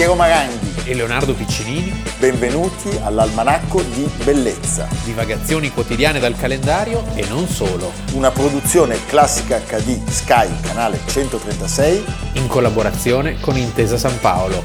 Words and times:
Piero 0.00 0.14
Maranghi 0.14 0.88
e 0.88 0.94
Leonardo 0.94 1.34
Piccinini. 1.34 1.92
Benvenuti 2.18 2.88
all'Almanacco 3.02 3.82
di 3.82 4.10
Bellezza. 4.24 4.88
Divagazioni 5.04 5.70
quotidiane 5.70 6.18
dal 6.18 6.34
calendario 6.34 7.04
e 7.14 7.28
non 7.28 7.46
solo. 7.46 7.92
Una 8.14 8.30
produzione 8.30 9.04
classica 9.04 9.58
HD 9.58 10.02
Sky, 10.08 10.58
canale 10.62 11.00
136. 11.06 12.04
In 12.36 12.48
collaborazione 12.48 13.38
con 13.40 13.58
Intesa 13.58 13.98
San 13.98 14.18
Paolo. 14.20 14.62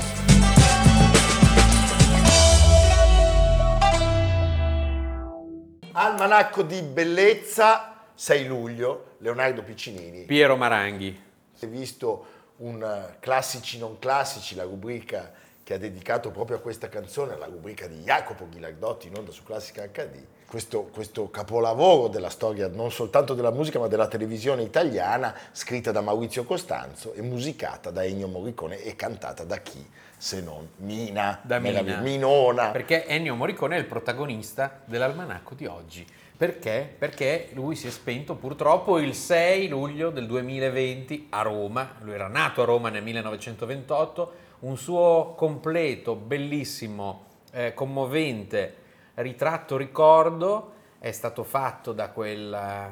Almanacco 5.91 6.62
di 6.62 6.81
Bellezza, 6.81 8.05
6 8.16 8.48
luglio, 8.48 9.16
Leonardo 9.17 9.63
Piccinini. 9.63 10.23
Piero 10.23 10.55
Maranghi. 10.55 11.23
Hai 11.59 11.67
visto 11.67 12.26
un 12.58 12.82
eh, 12.82 13.18
classici 13.20 13.77
non 13.77 14.00
classici, 14.00 14.55
la 14.55 14.63
rubrica 14.63 15.32
che 15.63 15.73
ha 15.73 15.77
dedicato 15.80 16.30
proprio 16.30 16.58
a 16.58 16.59
questa 16.59 16.90
canzone, 16.90 17.36
la 17.38 17.48
rubrica 17.48 17.88
di 17.88 18.02
Jacopo 18.04 18.48
Ghilardotti 18.48 19.08
in 19.08 19.18
onda 19.18 19.32
su 19.32 19.44
Classica 19.44 19.88
HD, 19.88 20.23
questo, 20.46 20.84
questo, 20.84 21.32
capolavoro 21.32 22.08
della 22.08 22.30
storia 22.30 22.68
non 22.68 22.91
soltanto 22.91 23.34
della 23.34 23.49
musica 23.49 23.80
ma 23.80 23.88
della 23.88 24.08
televisione 24.08 24.62
italiana, 24.62 25.36
scritta 25.52 25.91
da 25.91 26.02
Maurizio 26.02 26.44
Costanzo 26.44 27.13
e 27.13 27.23
musicata 27.23 27.90
da 27.90 28.05
Ennio 28.05 28.27
Morricone 28.27 28.80
e 28.84 28.96
cantata 28.96 29.44
da 29.44 29.58
chi 29.58 29.84
se 30.25 30.41
non 30.41 30.67
Mina, 30.77 31.39
da 31.43 31.59
Mina. 31.59 31.97
Minona. 31.97 32.71
Perché 32.71 33.05
Ennio 33.05 33.35
Morricone 33.35 33.75
è 33.75 33.79
il 33.79 33.85
protagonista 33.85 34.81
dell'almanacco 34.85 35.53
di 35.53 35.67
oggi. 35.67 36.03
Perché? 36.35 36.95
Perché 36.98 37.49
lui 37.53 37.75
si 37.75 37.85
è 37.85 37.91
spento 37.91 38.34
purtroppo 38.34 38.98
il 38.98 39.13
6 39.13 39.67
luglio 39.67 40.09
del 40.09 40.25
2020 40.25 41.27
a 41.29 41.43
Roma, 41.43 41.98
lui 41.99 42.15
era 42.15 42.27
nato 42.27 42.63
a 42.63 42.65
Roma 42.65 42.90
nel 42.90 43.04
1928, 43.04 44.34
un 44.62 44.76
suo 44.77 45.35
completo, 45.37 46.15
bellissimo, 46.15 47.26
eh, 47.51 47.76
commovente 47.76 48.77
ritratto 49.13 49.77
ricordo 49.77 50.73
è 50.98 51.12
stato 51.12 51.43
fatto 51.43 51.93
da 51.93 52.10
quella 52.10 52.91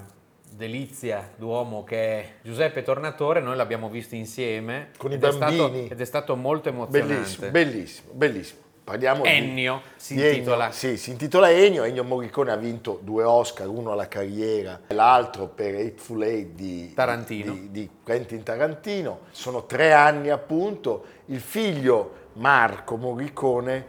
delizia 0.56 1.32
d'uomo 1.36 1.84
che 1.84 1.98
è 1.98 2.30
Giuseppe 2.42 2.84
Tornatore, 2.84 3.40
noi 3.40 3.56
l'abbiamo 3.56 3.90
visto 3.90 4.16
insieme 4.16 4.92
con 4.98 5.12
i 5.12 5.18
bambini 5.18 5.52
è 5.52 5.54
stato, 5.54 5.94
ed 5.94 6.02
è 6.02 6.06
stato 6.06 6.36
molto 6.36 6.70
emozionante. 6.70 7.14
Bellissimo, 7.14 7.50
bellissimo, 7.50 8.10
bellissimo. 8.14 8.62
Parliamo 8.84 9.24
Ennio 9.24 9.82
di, 9.84 9.92
si 9.96 10.16
di 10.16 10.28
intitola. 10.28 10.66
Ennio, 10.66 10.76
sì, 10.76 10.98
si 10.98 11.12
intitola 11.12 11.50
Ennio. 11.50 11.84
Ennio 11.84 12.04
Morricone 12.04 12.52
ha 12.52 12.58
vinto 12.58 13.00
due 13.02 13.24
Oscar, 13.24 13.70
uno 13.70 13.94
alla 13.94 14.10
carriera 14.10 14.82
e 14.88 14.94
l'altro 14.94 15.48
per 15.48 15.74
Hateful 15.74 16.22
Eight 16.24 16.50
di 16.50 16.94
Tarantino. 16.94 17.54
Di, 17.54 17.72
di 17.72 17.90
Quentin 18.04 18.44
Tarantino. 18.44 19.22
Sono 19.32 19.66
tre 19.66 19.94
anni 19.94 20.30
appunto. 20.30 21.06
Il 21.28 21.40
figlio 21.40 22.23
Marco 22.34 22.96
Morricone, 22.96 23.86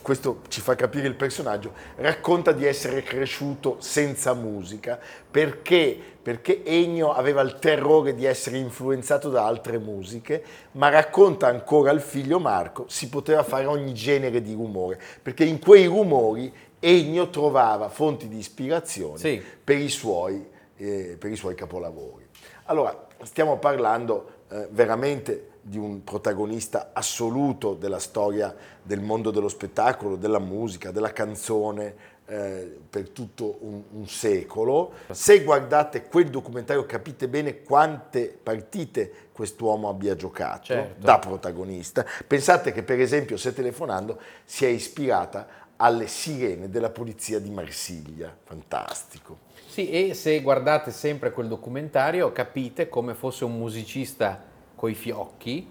questo 0.00 0.40
ci 0.48 0.60
fa 0.60 0.74
capire 0.74 1.06
il 1.06 1.14
personaggio, 1.14 1.72
racconta 1.96 2.52
di 2.52 2.64
essere 2.64 3.02
cresciuto 3.02 3.76
senza 3.80 4.32
musica 4.34 4.98
perché, 5.30 5.98
perché 6.22 6.62
Ennio 6.64 7.12
aveva 7.12 7.42
il 7.42 7.58
terrore 7.58 8.14
di 8.14 8.24
essere 8.24 8.56
influenzato 8.58 9.28
da 9.28 9.44
altre 9.44 9.78
musiche, 9.78 10.42
ma 10.72 10.88
racconta 10.88 11.48
ancora 11.48 11.90
al 11.90 12.00
figlio 12.00 12.38
Marco 12.38 12.86
si 12.88 13.08
poteva 13.08 13.42
fare 13.42 13.66
ogni 13.66 13.92
genere 13.92 14.40
di 14.40 14.54
rumore, 14.54 14.98
perché 15.22 15.44
in 15.44 15.58
quei 15.58 15.86
rumori 15.86 16.52
Ennio 16.78 17.30
trovava 17.30 17.88
fonti 17.88 18.28
di 18.28 18.38
ispirazione 18.38 19.18
sì. 19.18 19.42
per, 19.62 19.78
i 19.78 19.88
suoi, 19.88 20.48
eh, 20.76 21.16
per 21.18 21.30
i 21.30 21.36
suoi 21.36 21.54
capolavori. 21.54 22.26
Allora, 22.64 23.06
stiamo 23.22 23.58
parlando 23.58 24.30
eh, 24.48 24.68
veramente 24.70 25.50
di 25.68 25.78
un 25.78 26.04
protagonista 26.04 26.90
assoluto 26.92 27.74
della 27.74 27.98
storia 27.98 28.54
del 28.80 29.00
mondo 29.00 29.32
dello 29.32 29.48
spettacolo, 29.48 30.14
della 30.14 30.38
musica, 30.38 30.92
della 30.92 31.12
canzone 31.12 32.14
eh, 32.26 32.78
per 32.88 33.08
tutto 33.10 33.58
un, 33.62 33.82
un, 33.90 34.06
secolo. 34.06 34.92
Se 35.10 35.42
guardate 35.42 36.04
quel 36.04 36.28
documentario 36.30 36.86
capite 36.86 37.26
bene 37.26 37.62
quante 37.64 38.28
partite 38.40 39.30
quest'uomo 39.32 39.88
abbia 39.88 40.14
giocato 40.14 40.66
certo. 40.66 41.04
da 41.04 41.18
protagonista. 41.18 42.06
Pensate 42.24 42.70
che 42.70 42.84
per 42.84 43.00
esempio 43.00 43.36
se 43.36 43.52
telefonando 43.52 44.20
si 44.44 44.64
è 44.64 44.68
ispirata 44.68 45.64
alle 45.76 46.06
sirene 46.06 46.70
della 46.70 46.90
polizia 46.90 47.40
di 47.40 47.50
Marsiglia, 47.50 48.34
fantastico. 48.44 49.38
Sì, 49.66 49.90
e 49.90 50.14
se 50.14 50.40
guardate 50.42 50.92
sempre 50.92 51.32
quel 51.32 51.48
documentario 51.48 52.30
capite 52.30 52.88
come 52.88 53.14
fosse 53.14 53.44
un 53.44 53.58
musicista 53.58 54.54
coi 54.76 54.94
fiocchi, 54.94 55.68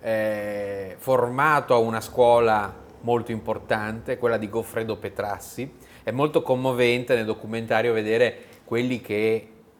eh, 0.00 0.94
formato 0.96 1.74
a 1.74 1.78
una 1.78 2.00
scuola 2.00 2.82
molto 3.00 3.32
importante, 3.32 4.16
quella 4.16 4.38
di 4.38 4.48
Goffredo 4.48 4.96
Petrassi. 4.96 5.70
È 6.02 6.10
molto 6.10 6.42
commovente 6.42 7.14
nel 7.14 7.24
documentario 7.26 7.92
vedere 7.92 8.36
quelli 8.64 9.00
che 9.00 9.24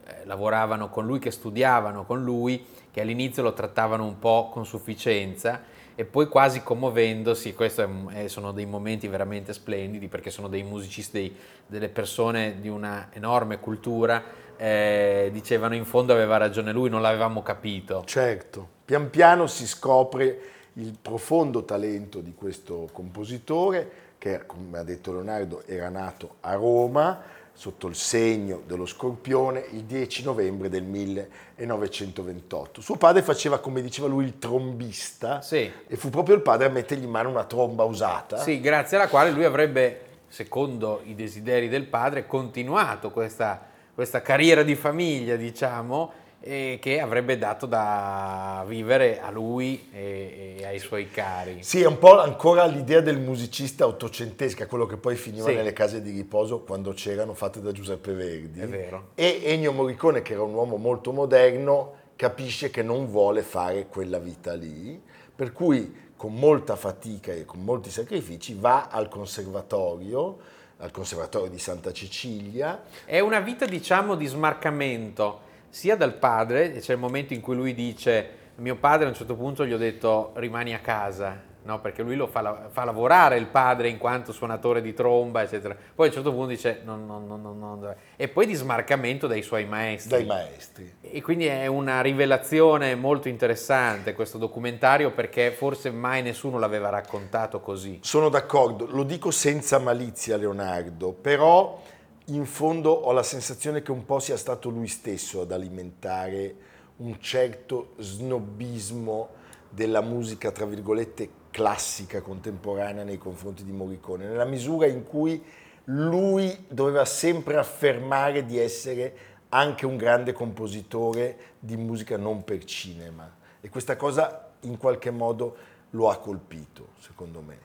eh, 0.05 0.25
lavoravano 0.25 0.91
con 0.91 1.07
lui, 1.07 1.19
che 1.19 1.31
studiavano 1.31 2.05
con 2.05 2.23
lui, 2.23 2.67
che 2.91 3.01
all'inizio 3.01 3.43
lo 3.43 3.53
trattavano 3.53 4.05
un 4.05 4.19
po' 4.19 4.51
con 4.53 4.67
sufficienza 4.67 5.63
e 5.97 6.05
poi 6.05 6.27
quasi 6.27 6.63
commuovendosi, 6.63 7.55
questi 7.55 7.85
sono 8.27 8.51
dei 8.53 8.67
momenti 8.67 9.07
veramente 9.07 9.53
splendidi 9.53 10.09
perché 10.09 10.31
sono 10.31 10.49
dei 10.49 10.65
musicisti, 10.65 11.35
delle 11.67 11.89
persone 11.89 12.57
di 12.61 12.69
una 12.69 13.11
enorme 13.13 13.61
cultura 13.61 14.23
eh, 14.57 15.31
dicevano 15.33 15.75
in 15.75 15.85
fondo 15.85 16.13
aveva 16.13 16.37
ragione 16.37 16.73
lui, 16.73 16.89
non 16.89 17.03
l'avevamo 17.03 17.43
capito. 17.43 18.03
Certo, 18.07 18.69
pian 18.85 19.11
piano 19.11 19.47
si 19.47 19.67
scopre 19.67 20.39
il 20.75 20.97
profondo 21.01 21.65
talento 21.65 22.21
di 22.21 22.35
questo 22.35 22.89
compositore 22.93 24.03
che, 24.19 24.47
come 24.47 24.79
ha 24.79 24.83
detto 24.83 25.13
Leonardo, 25.13 25.63
era 25.67 25.89
nato 25.89 26.37
a 26.41 26.55
Roma 26.55 27.23
sotto 27.57 27.87
il 27.87 27.95
segno 27.95 28.63
dello 28.67 28.85
scorpione 28.85 29.65
il 29.71 29.85
10 29.85 30.25
novembre 30.25 30.69
del 30.69 30.83
1928. 30.83 32.81
Suo 32.81 32.97
padre 32.97 33.23
faceva, 33.23 33.61
come 33.61 33.81
diceva 33.81 34.09
lui, 34.09 34.25
il 34.25 34.39
trombista 34.39 35.41
sì. 35.41 35.71
e 35.87 35.97
fu 35.97 36.11
proprio 36.11 36.35
il 36.35 36.43
padre 36.43 36.67
a 36.67 36.71
mettergli 36.71 37.05
in 37.05 37.11
mano 37.11 37.29
una 37.29 37.45
tromba 37.45 37.85
usata. 37.85 38.39
Sì, 38.39 38.61
grazie 38.61 38.97
alla 38.97 39.09
quale 39.09 39.31
lui 39.31 39.45
avrebbe, 39.45 40.01
secondo 40.27 41.03
i 41.05 41.15
desideri 41.15 41.69
del 41.69 41.85
padre, 41.85 42.27
continuato 42.27 43.11
questa 43.11 43.73
questa 43.95 44.21
carriera 44.23 44.63
di 44.63 44.75
famiglia, 44.75 45.37
diciamo, 45.37 46.13
e 46.41 46.79
che 46.79 47.01
avrebbe 47.01 47.39
dato 47.39 47.65
da 47.65 48.65
vivere 48.67 49.19
a 49.19 49.31
lui 49.31 49.89
e, 49.91 50.57
e, 50.59 50.67
ai 50.67 50.79
suoi 50.79 51.09
cari. 51.09 51.63
Sì, 51.63 51.81
è 51.81 51.87
un 51.87 51.99
po' 51.99 52.21
ancora 52.21 52.67
l'idea 52.67 53.01
del 53.01 53.19
musicista 53.19 53.87
ottocentesca, 53.87 54.67
quello 54.67 54.85
che 54.85 54.99
poi 54.99 55.17
finiva 55.17 55.49
sì. 55.49 55.55
nelle 55.55 55.73
case 55.73 56.03
di 56.03 56.11
riposo 56.11 56.61
quando 56.61 56.93
c'erano 56.93 57.33
fatte 57.33 57.63
da 57.63 57.73
Giuseppe 57.73 58.13
Verdi. 58.13 58.61
È 58.61 58.69
vero. 58.69 59.11
E 59.15 59.41
Ennio 59.45 59.73
Morricone, 59.73 60.21
che 60.21 60.35
era 60.35 60.43
un 60.43 60.53
uomo 60.53 60.77
molto 60.77 61.13
moderno, 61.13 61.95
capisce 62.15 62.69
che 62.69 62.83
non 62.83 63.07
vuole 63.07 63.41
fare 63.41 63.87
quella 63.87 64.19
vita 64.19 64.53
lì, 64.53 65.01
per 65.35 65.53
cui 65.53 66.03
con 66.15 66.35
molta 66.35 66.77
fatica 66.77 67.33
e 67.33 67.47
con 67.47 67.65
molti 67.65 67.91
sacrifici 67.91 68.55
va 68.59 68.89
al 68.89 69.09
conservatorio 69.09 70.39
al 70.85 70.91
Conservatorio 70.91 71.51
di 71.51 71.59
Santa 71.59 71.93
Cecilia. 71.93 72.83
È 73.07 73.19
una 73.19 73.41
vita, 73.41 73.65
diciamo, 73.65 74.15
di 74.15 74.27
smarcamento, 74.27 75.41
sia 75.71 75.97
dal 75.97 76.15
padre, 76.15 76.73
c'è 76.73 76.93
il 76.93 76.99
momento 76.99 77.33
in 77.33 77.41
cui 77.41 77.57
lui 77.57 77.75
dice, 77.75 78.43
mio 78.57 78.77
padre 78.77 79.07
a 79.07 79.09
un 79.09 79.15
certo 79.15 79.35
punto 79.35 79.67
gli 79.67 79.73
ho 79.73 79.79
detto 79.79 80.33
rimani 80.37 80.75
a 80.75 80.81
casa, 80.81 81.53
no? 81.65 81.81
perché 81.81 82.03
lui 82.03 82.17
lo 82.17 82.27
fa, 82.27 82.69
fa, 82.71 82.85
lavorare 82.85 83.37
il 83.37 83.47
padre 83.47 83.89
in 83.89 83.99
quanto 83.99 84.33
suonatore 84.33 84.81
di 84.81 84.95
tromba, 84.95 85.43
eccetera. 85.43 85.75
Poi 85.75 86.07
a 86.07 86.09
un 86.09 86.15
certo 86.15 86.33
punto 86.33 86.49
dice 86.49 86.81
no, 86.85 86.97
no, 86.97 87.19
no, 87.19 87.37
no, 87.37 87.53
no. 87.53 87.95
E 88.17 88.29
poi 88.29 88.47
di 88.47 88.55
smarcamento 88.55 89.27
dai 89.27 89.43
suoi 89.43 89.67
maestri. 89.67 90.11
Dai 90.11 90.27
maestri. 90.27 90.95
E 91.01 91.21
quindi 91.23 91.47
è 91.47 91.67
una 91.67 92.01
rivelazione 92.01 92.95
molto 92.95 93.29
interessante 93.29 94.15
questo 94.15 94.39
documentario 94.39 95.11
perché 95.11 95.51
forse 95.51 95.91
mai 95.91 96.23
nessuno 96.23 96.59
l'aveva 96.59 96.89
raccontato 96.89 97.61
così. 97.61 97.99
Sono 98.03 98.29
d'accordo, 98.29 98.87
lo 98.91 99.03
dico 99.03 99.31
senza 99.31 99.79
malizia 99.79 100.37
Leonardo, 100.37 101.13
però 101.13 101.81
in 102.27 102.47
fondo 102.47 102.91
ho 102.91 103.13
la 103.13 103.23
sensazione 103.23 103.83
che 103.83 103.91
un 103.91 104.05
po' 104.07 104.19
sia 104.19 104.37
stato 104.37 104.71
lui 104.71 104.89
stesso 104.89 105.43
ad 105.43 105.53
alimentare 105.53 106.55
un 106.97 107.21
certo 107.21 107.95
snobismo 107.99 109.29
della 109.69 110.01
musica, 110.01 110.53
tra 110.53 110.65
virgolette, 110.65 111.29
classica 111.55 112.21
contemporanea 112.21 113.05
nei 113.05 113.17
confronti 113.17 113.63
di 113.63 113.71
Morricone, 113.71 114.27
nella 114.27 114.45
misura 114.45 114.89
in 114.89 115.05
cui 115.05 115.41
lui 115.85 116.65
doveva 116.67 117.05
sempre 117.05 117.57
affermare 117.57 118.45
di 118.45 118.59
essere 118.59 119.17
anche 119.51 119.87
un 119.87 119.97
grande 119.97 120.33
compositore 120.33 121.37
di 121.61 121.77
musica 121.77 122.17
non 122.17 122.43
per 122.43 122.65
cinema 122.65 123.33
e 123.61 123.69
questa 123.69 123.95
cosa 123.95 124.51
in 124.63 124.79
qualche 124.79 125.13
modo 125.13 125.57
lo 125.91 126.11
ha 126.11 126.19
colpito, 126.19 126.89
secondo 126.99 127.41
me. 127.41 127.59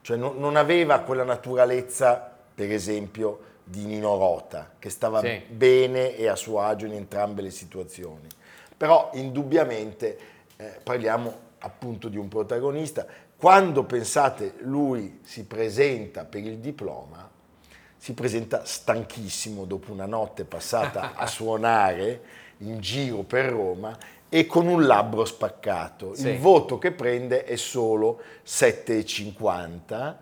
Cioè 0.00 0.16
non, 0.16 0.38
non 0.38 0.56
aveva 0.56 1.00
quella 1.00 1.24
naturalezza, 1.24 2.38
per 2.54 2.72
esempio, 2.72 3.48
di 3.62 3.84
Nino 3.84 4.16
Rota, 4.16 4.70
che 4.78 4.88
stava 4.88 5.20
sì. 5.20 5.42
bene 5.46 6.16
e 6.16 6.26
a 6.26 6.36
suo 6.36 6.62
agio 6.62 6.86
in 6.86 6.94
entrambe 6.94 7.42
le 7.42 7.50
situazioni. 7.50 8.28
Però 8.78 9.10
indubbiamente 9.12 10.18
eh, 10.56 10.80
parliamo 10.82 11.48
appunto 11.60 12.08
di 12.08 12.16
un 12.16 12.28
protagonista 12.28 13.06
Quando 13.36 13.84
pensate 13.84 14.54
lui 14.60 15.20
si 15.22 15.44
presenta 15.44 16.24
per 16.24 16.44
il 16.44 16.58
diploma, 16.58 17.28
si 17.96 18.12
presenta 18.14 18.64
stanchissimo 18.64 19.64
dopo 19.64 19.92
una 19.92 20.06
notte 20.06 20.44
passata 20.44 21.14
a 21.14 21.24
suonare 21.28 22.22
in 22.58 22.80
giro 22.80 23.22
per 23.22 23.46
Roma 23.46 23.96
e 24.28 24.46
con 24.46 24.66
un 24.66 24.86
labbro 24.86 25.24
spaccato. 25.24 26.14
Sì. 26.14 26.28
Il 26.28 26.38
voto 26.38 26.78
che 26.78 26.92
prende 26.92 27.44
è 27.44 27.56
solo 27.56 28.20
7,50 28.46 30.14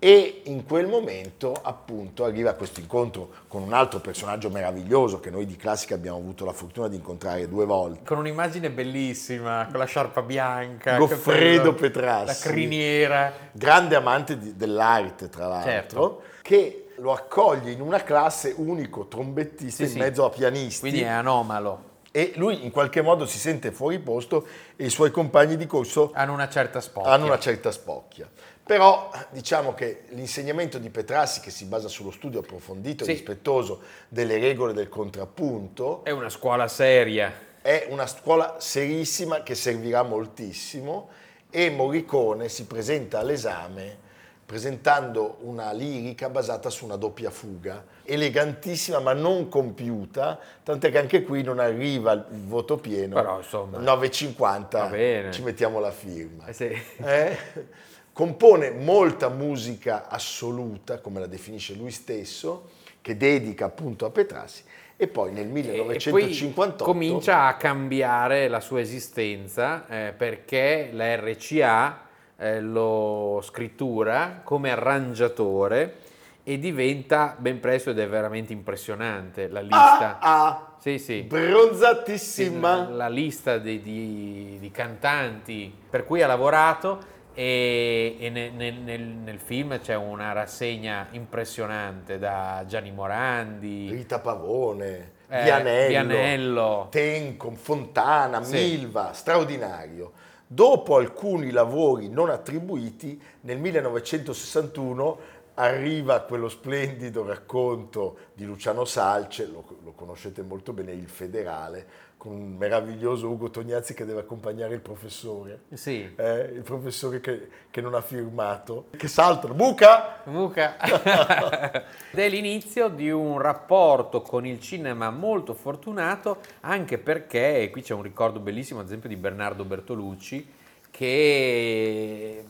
e 0.00 0.42
in 0.44 0.64
quel 0.64 0.86
momento 0.86 1.52
appunto 1.60 2.24
arriva 2.24 2.52
questo 2.52 2.78
incontro 2.78 3.30
con 3.48 3.62
un 3.62 3.72
altro 3.72 3.98
personaggio 3.98 4.48
meraviglioso 4.48 5.18
che 5.18 5.30
noi 5.30 5.44
di 5.44 5.56
classica 5.56 5.94
abbiamo 5.96 6.18
avuto 6.18 6.44
la 6.44 6.52
fortuna 6.52 6.86
di 6.86 6.94
incontrare 6.96 7.48
due 7.48 7.64
volte. 7.64 8.04
Con 8.04 8.18
un'immagine 8.18 8.70
bellissima, 8.70 9.66
con 9.68 9.80
la 9.80 9.86
sciarpa 9.86 10.22
bianca. 10.22 10.96
Goffredo 10.98 11.74
Petrassi. 11.74 12.26
La 12.26 12.50
criniera. 12.52 13.32
grande 13.52 13.96
amante 13.96 14.38
di- 14.38 14.54
dell'arte 14.56 15.28
tra 15.28 15.48
l'altro, 15.48 15.70
Certo. 15.70 16.22
che 16.42 16.88
lo 16.98 17.12
accoglie 17.12 17.70
in 17.72 17.80
una 17.80 18.02
classe 18.02 18.54
unico 18.56 19.06
trombettista 19.06 19.84
Sì, 19.84 19.92
in 19.92 19.98
mezzo 19.98 20.24
a 20.24 20.30
pianisti 20.30 20.80
Quindi 20.80 21.00
è 21.02 21.06
anomalo. 21.08 21.86
e 22.10 22.32
lui 22.36 22.64
in 22.64 22.70
qualche 22.70 23.02
modo 23.02 23.26
si 23.26 23.38
sente 23.38 23.70
fuori 23.72 23.98
posto 23.98 24.46
e 24.76 24.86
i 24.86 24.90
suoi 24.90 25.10
compagni 25.10 25.56
di 25.56 25.66
corso 25.66 26.10
Hanno 26.14 26.32
una 26.32 26.48
certa 26.48 26.80
spocchia. 26.80 27.10
hanno 27.12 27.26
una 27.26 27.38
certa 27.38 27.70
spocchia. 27.70 28.28
Però 28.68 29.08
diciamo 29.30 29.72
che 29.72 30.02
l'insegnamento 30.10 30.76
di 30.76 30.90
Petrassi, 30.90 31.40
che 31.40 31.48
si 31.48 31.64
basa 31.64 31.88
sullo 31.88 32.10
studio 32.10 32.40
approfondito 32.40 33.02
Sì. 33.04 33.10
e 33.10 33.12
rispettoso 33.14 33.80
delle 34.08 34.36
regole 34.38 34.74
del 34.74 34.90
contrappunto, 34.90 36.04
È 36.04 36.10
una 36.10 36.28
scuola 36.28 36.68
seria. 36.68 37.32
è 37.62 37.86
una 37.88 38.06
scuola 38.06 38.56
serissima 38.58 39.42
che 39.42 39.54
servirà 39.54 40.02
moltissimo 40.02 41.08
e 41.48 41.70
Morricone 41.70 42.50
si 42.50 42.66
presenta 42.66 43.20
all'esame 43.20 44.06
presentando 44.44 45.38
una 45.42 45.72
lirica 45.72 46.28
basata 46.30 46.68
su 46.70 46.84
una 46.86 46.96
doppia 46.96 47.30
fuga, 47.30 47.84
elegantissima 48.04 48.98
ma 48.98 49.12
non 49.14 49.48
compiuta, 49.50 50.38
tant'è 50.62 50.90
che 50.90 50.98
anche 50.98 51.22
qui 51.22 51.42
non 51.42 51.58
arriva 51.58 52.12
il 52.12 52.24
voto 52.46 52.76
pieno, 52.78 53.14
Però, 53.14 53.38
insomma, 53.38 53.78
9,50 53.78 54.68
va 54.70 54.86
bene. 54.86 55.32
ci 55.32 55.42
mettiamo 55.42 55.80
la 55.80 55.90
firma. 55.90 56.46
Eh 56.46 56.52
sì. 56.54 56.64
Eh? 56.96 57.36
Compone 58.18 58.72
molta 58.72 59.28
musica 59.28 60.08
assoluta, 60.08 60.98
come 60.98 61.20
la 61.20 61.28
definisce 61.28 61.74
lui 61.74 61.92
stesso, 61.92 62.70
che 63.00 63.16
dedica 63.16 63.66
appunto 63.66 64.06
a 64.06 64.10
Petrassi, 64.10 64.64
e 64.96 65.06
poi 65.06 65.30
nel 65.30 65.44
E 65.44 65.50
poi 65.50 65.84
1958 65.84 66.82
comincia 66.82 67.44
a 67.44 67.54
cambiare 67.54 68.48
la 68.48 68.58
sua 68.58 68.80
esistenza 68.80 69.86
eh, 69.86 70.14
perché 70.16 70.88
la 70.92 71.14
RCA 71.14 72.00
eh, 72.38 72.60
lo 72.60 73.40
scrittura 73.44 74.40
come 74.42 74.72
arrangiatore 74.72 75.98
e 76.42 76.58
diventa 76.58 77.36
ben 77.38 77.60
presto 77.60 77.90
ed 77.90 78.00
è 78.00 78.08
veramente 78.08 78.52
impressionante 78.52 79.46
la 79.46 79.60
lista. 79.60 80.18
Ah, 80.18 80.46
ah, 80.46 80.72
Sì, 80.80 80.98
sì. 80.98 81.22
bronzatissima. 81.22 82.88
la, 82.88 82.96
la 82.96 83.08
lista 83.08 83.58
di, 83.58 83.80
di- 83.80 84.56
di 84.58 84.70
cantanti 84.72 85.72
per 85.88 86.04
cui 86.04 86.20
ha 86.20 86.26
lavorato 86.26 87.14
e, 87.40 88.16
e 88.18 88.30
ne- 88.30 88.50
nel, 88.50 88.74
nel- 88.74 89.00
nel 89.00 89.38
film 89.38 89.78
c'è 89.78 89.94
una 89.94 90.32
rassegna 90.32 91.06
impressionante 91.12 92.18
da 92.18 92.64
Gianni 92.66 92.90
Morandi, 92.90 93.88
Rita 93.92 94.18
Pavone, 94.18 95.12
Eh, 95.28 95.42
Vianello, 95.44 95.88
Vianello. 95.88 96.86
Tencom, 96.90 97.54
Fontana, 97.54 98.42
Sì. 98.42 98.54
Milva, 98.56 99.12
straordinario. 99.12 100.10
Dopo 100.48 100.96
alcuni 100.96 101.52
lavori 101.52 102.08
non 102.08 102.28
attribuiti, 102.28 103.20
nel 103.42 103.58
1961 103.58 105.18
arriva 105.58 106.20
quello 106.20 106.48
splendido 106.48 107.26
racconto 107.26 108.18
di 108.32 108.44
Luciano 108.44 108.84
Salce, 108.84 109.46
lo, 109.46 109.64
lo 109.82 109.92
conoscete 109.92 110.42
molto 110.42 110.72
bene, 110.72 110.92
Il 110.92 111.08
Federale, 111.08 112.06
con 112.16 112.32
un 112.32 112.56
meraviglioso 112.56 113.28
Ugo 113.28 113.50
Tognazzi 113.50 113.92
che 113.92 114.04
deve 114.04 114.20
accompagnare 114.20 114.74
il 114.74 114.80
professore. 114.80 115.62
Sì, 115.74 116.12
Eh, 116.14 116.52
il 116.54 116.62
professore 116.62 117.20
che, 117.20 117.48
che 117.70 117.80
non 117.80 117.94
ha 117.94 118.00
firmato, 118.00 118.86
che 118.96 119.08
saltano, 119.08 119.54
buca! 119.54 120.22
Luca. 120.24 120.76
Ed 122.10 122.18
è 122.18 122.28
l'inizio 122.28 122.88
di 122.88 123.10
un 123.10 123.40
rapporto 123.40 124.22
con 124.22 124.46
il 124.46 124.60
cinema 124.60 125.10
molto 125.10 125.54
fortunato, 125.54 126.38
anche 126.60 126.98
perché, 126.98 127.62
e 127.62 127.70
qui 127.70 127.82
c'è 127.82 127.94
un 127.94 128.02
ricordo 128.02 128.38
bellissimo, 128.38 128.78
ad 128.78 128.86
esempio, 128.86 129.08
di 129.08 129.16
Bernardo 129.16 129.64
Bertolucci, 129.64 130.54
che 130.90 132.44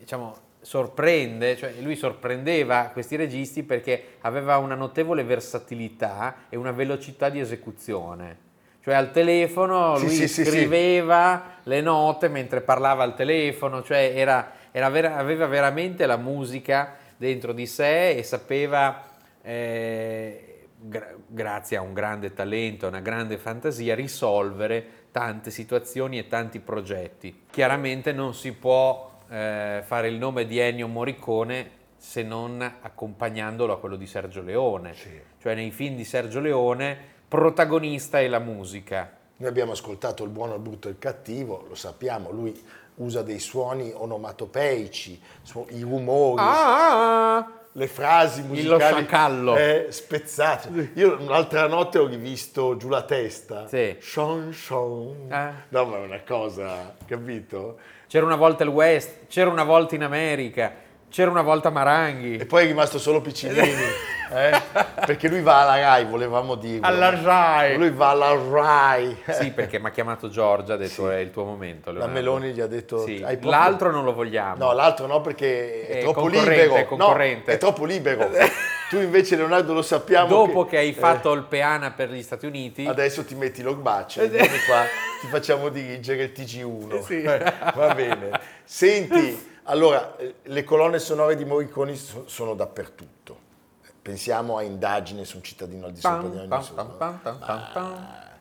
diciamo, 0.00 0.43
sorprende, 0.64 1.56
cioè 1.58 1.74
lui 1.80 1.94
sorprendeva 1.94 2.88
questi 2.90 3.16
registi 3.16 3.62
perché 3.64 4.16
aveva 4.22 4.56
una 4.56 4.74
notevole 4.74 5.22
versatilità 5.22 6.46
e 6.48 6.56
una 6.56 6.72
velocità 6.72 7.28
di 7.28 7.38
esecuzione. 7.38 8.38
Cioè 8.82 8.94
al 8.94 9.12
telefono 9.12 9.96
Sì, 9.96 10.04
lui 10.06 10.14
sì, 10.14 10.26
sì, 10.28 10.42
sì. 10.42 10.50
scriveva 10.50 11.56
le 11.64 11.82
note 11.82 12.28
mentre 12.28 12.62
parlava 12.62 13.02
al 13.02 13.14
telefono, 13.14 13.82
cioè 13.82 14.12
era, 14.14 14.52
era 14.70 14.88
vera- 14.88 15.16
aveva 15.16 15.46
veramente 15.46 16.06
la 16.06 16.16
musica 16.16 16.96
dentro 17.16 17.52
di 17.52 17.66
sé 17.66 18.10
e 18.16 18.22
sapeva, 18.22 19.02
eh, 19.42 20.66
gra- 20.78 21.14
grazie 21.26 21.76
a 21.76 21.82
un 21.82 21.92
grande 21.92 22.32
talento, 22.32 22.86
a 22.86 22.88
una 22.88 23.00
grande 23.00 23.36
fantasia, 23.36 23.94
risolvere 23.94 24.86
tante 25.10 25.50
situazioni 25.50 26.18
e 26.18 26.26
tanti 26.26 26.58
progetti. 26.58 27.44
Chiaramente 27.50 28.12
non 28.12 28.34
si 28.34 28.52
può 28.52 29.12
eh, 29.28 29.82
fare 29.84 30.08
il 30.08 30.16
nome 30.16 30.46
di 30.46 30.58
Ennio 30.58 30.88
Morricone 30.88 31.82
se 31.96 32.22
non 32.22 32.60
accompagnandolo 32.60 33.72
a 33.72 33.78
quello 33.78 33.96
di 33.96 34.06
Sergio 34.06 34.42
Leone. 34.42 34.94
Sì. 34.94 35.20
Cioè 35.40 35.54
nei 35.54 35.70
film 35.70 35.96
di 35.96 36.04
Sergio 36.04 36.40
Leone 36.40 36.96
protagonista 37.26 38.20
è 38.20 38.28
la 38.28 38.38
musica. 38.38 39.10
Noi 39.36 39.48
abbiamo 39.48 39.72
ascoltato 39.72 40.22
il 40.22 40.30
buono, 40.30 40.54
il 40.54 40.60
brutto 40.60 40.88
e 40.88 40.92
il 40.92 40.98
cattivo, 40.98 41.64
lo 41.68 41.74
sappiamo, 41.74 42.30
lui 42.30 42.54
usa 42.96 43.22
dei 43.22 43.40
suoni 43.40 43.90
onomatopeici, 43.92 45.20
i 45.70 45.82
rumori, 45.82 46.42
Ah! 46.44 47.63
Le 47.76 47.86
frasi 47.88 48.42
musicali 48.42 49.06
eh, 49.56 49.86
spezzate. 49.90 50.92
Io 50.94 51.16
un'altra 51.20 51.66
notte 51.66 51.98
ho 51.98 52.06
rivisto 52.06 52.76
Giù 52.76 52.88
la 52.88 53.02
testa, 53.02 53.66
Sì. 53.66 53.96
Sean 54.00 54.52
Sean. 54.52 55.28
Eh. 55.30 55.52
No, 55.68 55.84
ma 55.86 55.96
è 55.96 56.00
una 56.00 56.22
cosa, 56.26 56.94
capito? 57.06 57.78
C'era 58.06 58.26
una 58.26 58.36
volta 58.36 58.62
il 58.62 58.70
West, 58.70 59.26
c'era 59.26 59.50
una 59.50 59.64
volta 59.64 59.96
in 59.96 60.04
America, 60.04 60.72
c'era 61.14 61.30
una 61.30 61.42
volta 61.42 61.70
Maranghi. 61.70 62.38
E 62.38 62.44
poi 62.44 62.64
è 62.64 62.66
rimasto 62.66 62.98
solo 62.98 63.20
Piccinini, 63.20 63.60
eh? 64.34 64.60
perché 65.06 65.28
lui 65.28 65.42
va 65.42 65.60
alla 65.60 65.78
RAI, 65.78 66.06
volevamo 66.06 66.56
dirlo. 66.56 66.84
Alla 66.84 67.10
RAI. 67.10 67.76
Lui 67.76 67.90
va 67.90 68.08
alla 68.08 68.36
RAI. 68.36 69.22
Sì, 69.28 69.52
perché 69.52 69.78
mi 69.78 69.86
ha 69.86 69.90
chiamato 69.92 70.28
Giorgia, 70.28 70.74
ha 70.74 70.76
detto 70.76 71.08
è 71.08 71.18
il 71.18 71.30
tuo 71.30 71.44
momento. 71.44 71.92
La 71.92 71.98
Leonardo." 71.98 72.14
Meloni 72.20 72.52
gli 72.52 72.60
ha 72.60 72.66
detto... 72.66 72.98
Sì, 73.04 73.22
"Hai 73.24 73.36
proprio- 73.36 73.50
L'altro 73.50 73.92
non 73.92 74.02
lo 74.04 74.12
vogliamo. 74.12 74.56
No, 74.56 74.72
l'altro 74.72 75.06
no 75.06 75.20
perché 75.20 75.86
è, 75.86 75.98
È 75.98 76.00
troppo 76.00 76.26
libero. 76.26 76.74
è 76.74 76.84
concorrente. 76.84 77.50
No, 77.52 77.56
è 77.56 77.60
troppo 77.60 77.84
libero. 77.84 78.28
tu 78.90 78.96
invece 78.98 79.36
Leonardo 79.36 79.72
lo 79.72 79.82
sappiamo 79.82 80.26
Dopo 80.26 80.66
che 80.66 80.78
hai 80.78 80.88
eh, 80.88 80.94
fatto 80.94 81.32
il 81.32 81.44
peana 81.44 81.92
per 81.92 82.10
gli 82.10 82.22
Stati 82.22 82.46
Uniti, 82.46 82.86
adesso 82.86 83.24
ti 83.24 83.36
metti 83.36 83.62
l'ogbace 83.62 84.22
e 84.24 84.28
vieni 84.28 84.58
qua, 84.66 84.82
ti 85.20 85.28
facciamo 85.28 85.68
dirigere 85.68 86.24
il 86.24 86.32
TG1. 86.34 87.04
Sì. 87.04 87.22
Eh, 87.22 87.52
Va 87.72 87.94
bene. 87.94 88.30
Senti, 88.64 89.52
allora, 89.64 90.16
eh, 90.16 90.34
le 90.42 90.64
colonne 90.64 90.98
sonore 90.98 91.36
di 91.36 91.44
Morricone 91.44 91.94
so- 91.94 92.24
sono 92.26 92.54
dappertutto. 92.54 93.38
Pensiamo 94.02 94.58
a 94.58 94.62
Indagine 94.62 95.24
su 95.24 95.36
un 95.36 95.42
cittadino 95.42 95.86
al 95.86 95.92
di 95.92 96.00
sopra 96.00 96.28
di 96.28 96.36
ogni 96.36 96.48
pam. 96.48 96.64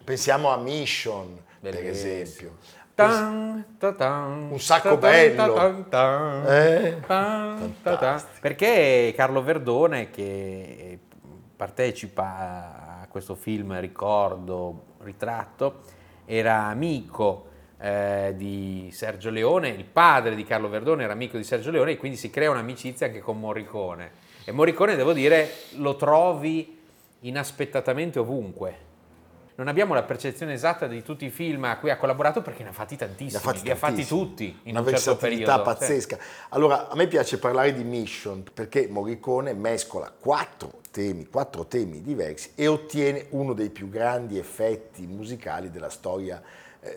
Pensiamo 0.04 0.50
a 0.50 0.58
Mission, 0.58 1.42
per 1.62 1.74
Bellissimo. 1.74 2.14
esempio. 2.22 2.58
Ta, 2.96 3.08
tan, 3.96 4.48
Un 4.52 4.60
sacco 4.60 4.98
bello. 4.98 5.56
Eh? 6.48 6.98
Perché 8.40 9.14
Carlo 9.16 9.42
Verdone, 9.42 10.10
che 10.12 11.00
partecipa 11.56 13.00
a 13.02 13.08
questo 13.08 13.36
film 13.36 13.80
Ricordo, 13.80 14.84
ritratto, 15.00 15.82
era 16.26 16.66
amico 16.66 17.48
eh, 17.80 18.34
di 18.36 18.90
Sergio 18.92 19.30
Leone, 19.30 19.70
il 19.70 19.86
padre 19.86 20.36
di 20.36 20.44
Carlo 20.44 20.70
Verdone 20.70 21.04
era 21.04 21.14
amico 21.14 21.38
di 21.38 21.44
Sergio 21.44 21.72
Leone 21.72 21.92
e 21.92 21.98
quindi 21.98 22.18
si 22.18 22.30
crea 22.30 22.50
un'amicizia 22.50 23.08
anche 23.08 23.20
con 23.20 23.40
Morricone. 23.40 24.12
E 24.46 24.52
Morricone, 24.52 24.96
devo 24.96 25.14
dire, 25.14 25.50
lo 25.76 25.96
trovi 25.96 26.80
inaspettatamente 27.22 28.20
ovunque. 28.20 28.92
Non 29.56 29.68
abbiamo 29.68 29.94
la 29.94 30.02
percezione 30.02 30.54
esatta 30.54 30.88
di 30.88 31.04
tutti 31.04 31.26
i 31.26 31.30
film 31.30 31.66
a 31.66 31.78
cui 31.78 31.92
ha 31.92 31.98
collaborato 31.98 32.42
perché 32.42 32.64
ne 32.64 32.70
ha 32.70 32.74
fatti 32.74 32.96
tantissimi, 32.96 33.32
Ne 33.34 33.38
ha 33.38 33.40
fatti 33.40 33.64
li 33.64 33.70
ha 33.70 33.76
fatti 33.76 34.06
tutti 34.06 34.60
in 34.64 34.72
una 34.76 34.80
un 34.80 34.88
certo 34.88 35.16
periodo. 35.16 35.62
pazzesca. 35.62 36.18
Allora, 36.50 36.90
a 36.90 36.96
me 36.96 37.06
piace 37.06 37.38
parlare 37.38 37.72
di 37.74 37.84
Mission 37.84 38.44
perché 38.52 38.88
Morricone 38.90 39.54
mescola 39.54 40.12
quattro 40.12 40.82
temi, 40.90 41.28
quattro 41.28 41.66
temi 41.66 42.02
diversi 42.02 42.54
e 42.56 42.66
ottiene 42.66 43.28
uno 43.30 43.54
dei 43.54 43.70
più 43.70 43.90
grandi 43.90 44.40
effetti 44.40 45.06
musicali 45.06 45.70
della 45.70 45.90
storia 45.90 46.42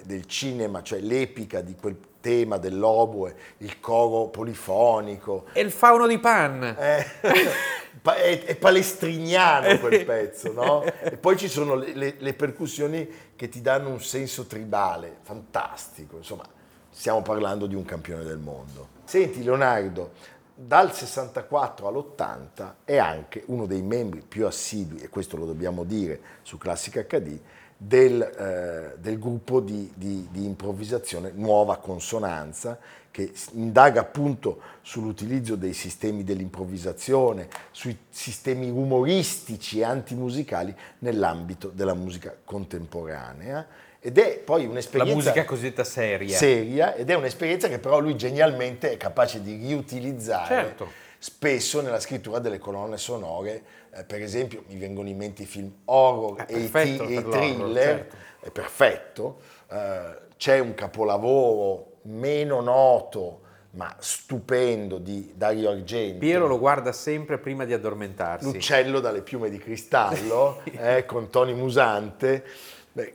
del 0.04 0.26
cinema, 0.26 0.82
cioè 0.82 1.00
l'epica 1.00 1.60
di 1.60 1.74
quel 1.74 1.96
tema 2.20 2.58
dell'oboe, 2.58 3.34
il 3.58 3.78
coro 3.78 4.28
polifonico. 4.28 5.46
E 5.52 5.60
il 5.60 5.70
fauno 5.70 6.06
di 6.06 6.18
Pan. 6.18 6.62
Eh, 6.62 7.06
è, 8.02 8.44
è, 8.44 8.56
palestrignano 8.56 9.78
quel 9.78 10.02
pezzo, 10.06 10.52
no? 10.52 10.82
E 10.82 11.16
poi 11.16 11.36
ci 11.36 11.48
sono 11.48 11.74
le, 11.74 11.94
le, 11.94 12.14
le 12.18 12.34
percussioni 12.34 13.08
che 13.36 13.48
ti 13.48 13.60
danno 13.60 13.90
un 13.90 14.00
senso 14.00 14.44
tribale, 14.46 15.18
fantastico. 15.22 16.16
Insomma, 16.16 16.44
stiamo 16.90 17.22
parlando 17.22 17.66
di 17.66 17.74
un 17.74 17.84
campione 17.84 18.24
del 18.24 18.38
mondo. 18.38 18.88
Senti 19.04 19.44
Leonardo, 19.44 20.10
dal 20.58 20.92
64 20.92 21.86
all'80 21.86 22.74
è 22.84 22.96
anche 22.96 23.42
uno 23.46 23.66
dei 23.66 23.82
membri 23.82 24.22
più 24.26 24.46
assidui, 24.46 25.00
e 25.00 25.10
questo 25.10 25.36
lo 25.36 25.44
dobbiamo 25.44 25.84
dire 25.84 26.20
su 26.42 26.56
Classica 26.56 27.02
HD, 27.02 27.38
del, 27.76 28.22
eh, 28.22 28.98
del 28.98 29.18
gruppo 29.18 29.60
di, 29.60 29.92
di, 29.94 30.28
di, 30.30 30.44
improvvisazione 30.44 31.30
Nuova 31.34 31.76
Consonanza, 31.76 32.78
che 33.10 33.32
indaga 33.52 34.00
appunto 34.00 34.60
sull'utilizzo 34.82 35.56
dei 35.56 35.72
sistemi 35.72 36.24
dell'improvvisazione, 36.24 37.48
sui 37.70 37.96
sistemi 38.08 38.70
umoristici 38.70 39.80
e 39.80 39.84
antimusicali 39.84 40.74
nell'ambito 41.00 41.68
della 41.68 41.94
musica 41.94 42.34
contemporanea. 42.44 43.66
Ed 44.00 44.18
è 44.18 44.38
poi 44.38 44.66
un'esperienza... 44.66 45.14
La 45.14 45.18
musica 45.18 45.44
cosiddetta 45.44 45.84
seria. 45.84 46.36
Seria, 46.36 46.94
ed 46.94 47.10
è 47.10 47.14
un'esperienza 47.14 47.68
che 47.68 47.78
però 47.78 47.98
lui 47.98 48.16
genialmente 48.16 48.92
è 48.92 48.96
capace 48.96 49.42
di 49.42 49.56
riutilizzare 49.56 50.46
certo. 50.46 51.04
Spesso 51.26 51.80
nella 51.80 51.98
scrittura 51.98 52.38
delle 52.38 52.58
colonne 52.58 52.98
sonore 52.98 53.60
eh, 53.90 54.04
per 54.04 54.22
esempio 54.22 54.62
mi 54.68 54.76
vengono 54.76 55.08
in 55.08 55.16
mente 55.16 55.42
i 55.42 55.46
film 55.46 55.72
horror 55.86 56.44
e 56.46 56.56
i, 56.56 56.70
thriller, 56.70 57.74
certo. 57.74 58.16
è 58.38 58.50
perfetto, 58.50 59.40
eh, 59.68 60.18
c'è 60.36 60.60
un 60.60 60.74
capolavoro 60.74 61.94
meno 62.02 62.60
noto 62.60 63.40
ma 63.70 63.92
stupendo 63.98 64.98
di 64.98 65.32
Dario 65.34 65.70
Argento. 65.70 66.18
Piero 66.18 66.46
lo 66.46 66.60
guarda 66.60 66.92
sempre 66.92 67.38
prima 67.38 67.64
di 67.64 67.72
addormentarsi. 67.72 68.44
L'uccello 68.46 69.00
dalle 69.00 69.20
piume 69.20 69.50
di 69.50 69.58
cristallo, 69.58 70.62
eh, 70.78 71.04
con 71.04 71.28
Tony 71.28 71.52
Musante, 71.54 72.44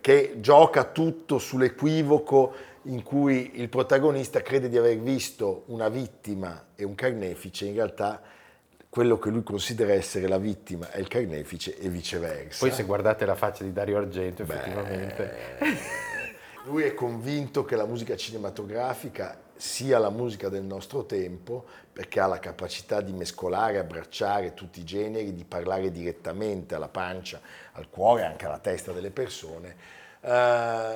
che 0.02 0.34
gioca 0.36 0.84
tutto 0.84 1.40
sull'equivoco 1.40 2.54
in 2.84 3.04
cui 3.04 3.60
il 3.60 3.70
protagonista 3.70 4.42
crede 4.42 4.70
di 4.70 4.78
aver 4.78 4.98
visto 4.98 5.64
una 5.68 5.90
vittima 5.90 6.68
e 6.76 6.84
un 6.84 6.96
carnefice, 6.96 7.66
in 7.66 7.76
realtà 7.76 8.22
quello 8.90 9.18
che 9.20 9.30
lui 9.30 9.44
considera 9.44 9.94
essere 9.94 10.28
la 10.28 10.38
vittima 10.38 10.92
è 10.92 11.00
il 11.00 11.08
carnefice 11.08 11.78
e 11.78 11.88
viceversa. 11.90 12.66
Poi 12.66 12.76
se 12.76 12.84
guardate 12.84 13.26
la 13.26 13.36
faccia 13.36 13.64
di 13.64 13.72
Dario 13.72 13.98
Argento, 13.98 14.44
Beh, 14.44 14.54
effettivamente... 14.54 15.60
Lui 16.66 16.84
è 16.84 16.94
convinto 16.94 17.66
che 17.66 17.76
la 17.76 17.88
musica 17.88 18.16
cinematografica 18.16 19.40
sia 19.56 19.98
la 19.98 20.12
musica 20.12 20.48
del 20.48 20.64
nostro 20.64 21.06
tempo 21.06 21.66
perché 21.92 22.20
ha 22.20 22.28
la 22.28 22.38
capacità 22.38 23.02
di 23.02 23.14
mescolare, 23.14 23.80
abbracciare 23.80 24.54
tutti 24.54 24.80
i 24.80 24.84
generi, 24.84 25.34
di 25.34 25.44
parlare 25.44 25.92
direttamente 25.92 26.76
alla 26.76 26.88
pancia, 26.88 27.40
al 27.72 27.90
cuore, 27.90 28.26
anche 28.26 28.46
alla 28.46 28.60
testa 28.60 28.92
delle 28.92 29.10
persone. 29.10 29.76
Uh, 30.22 30.96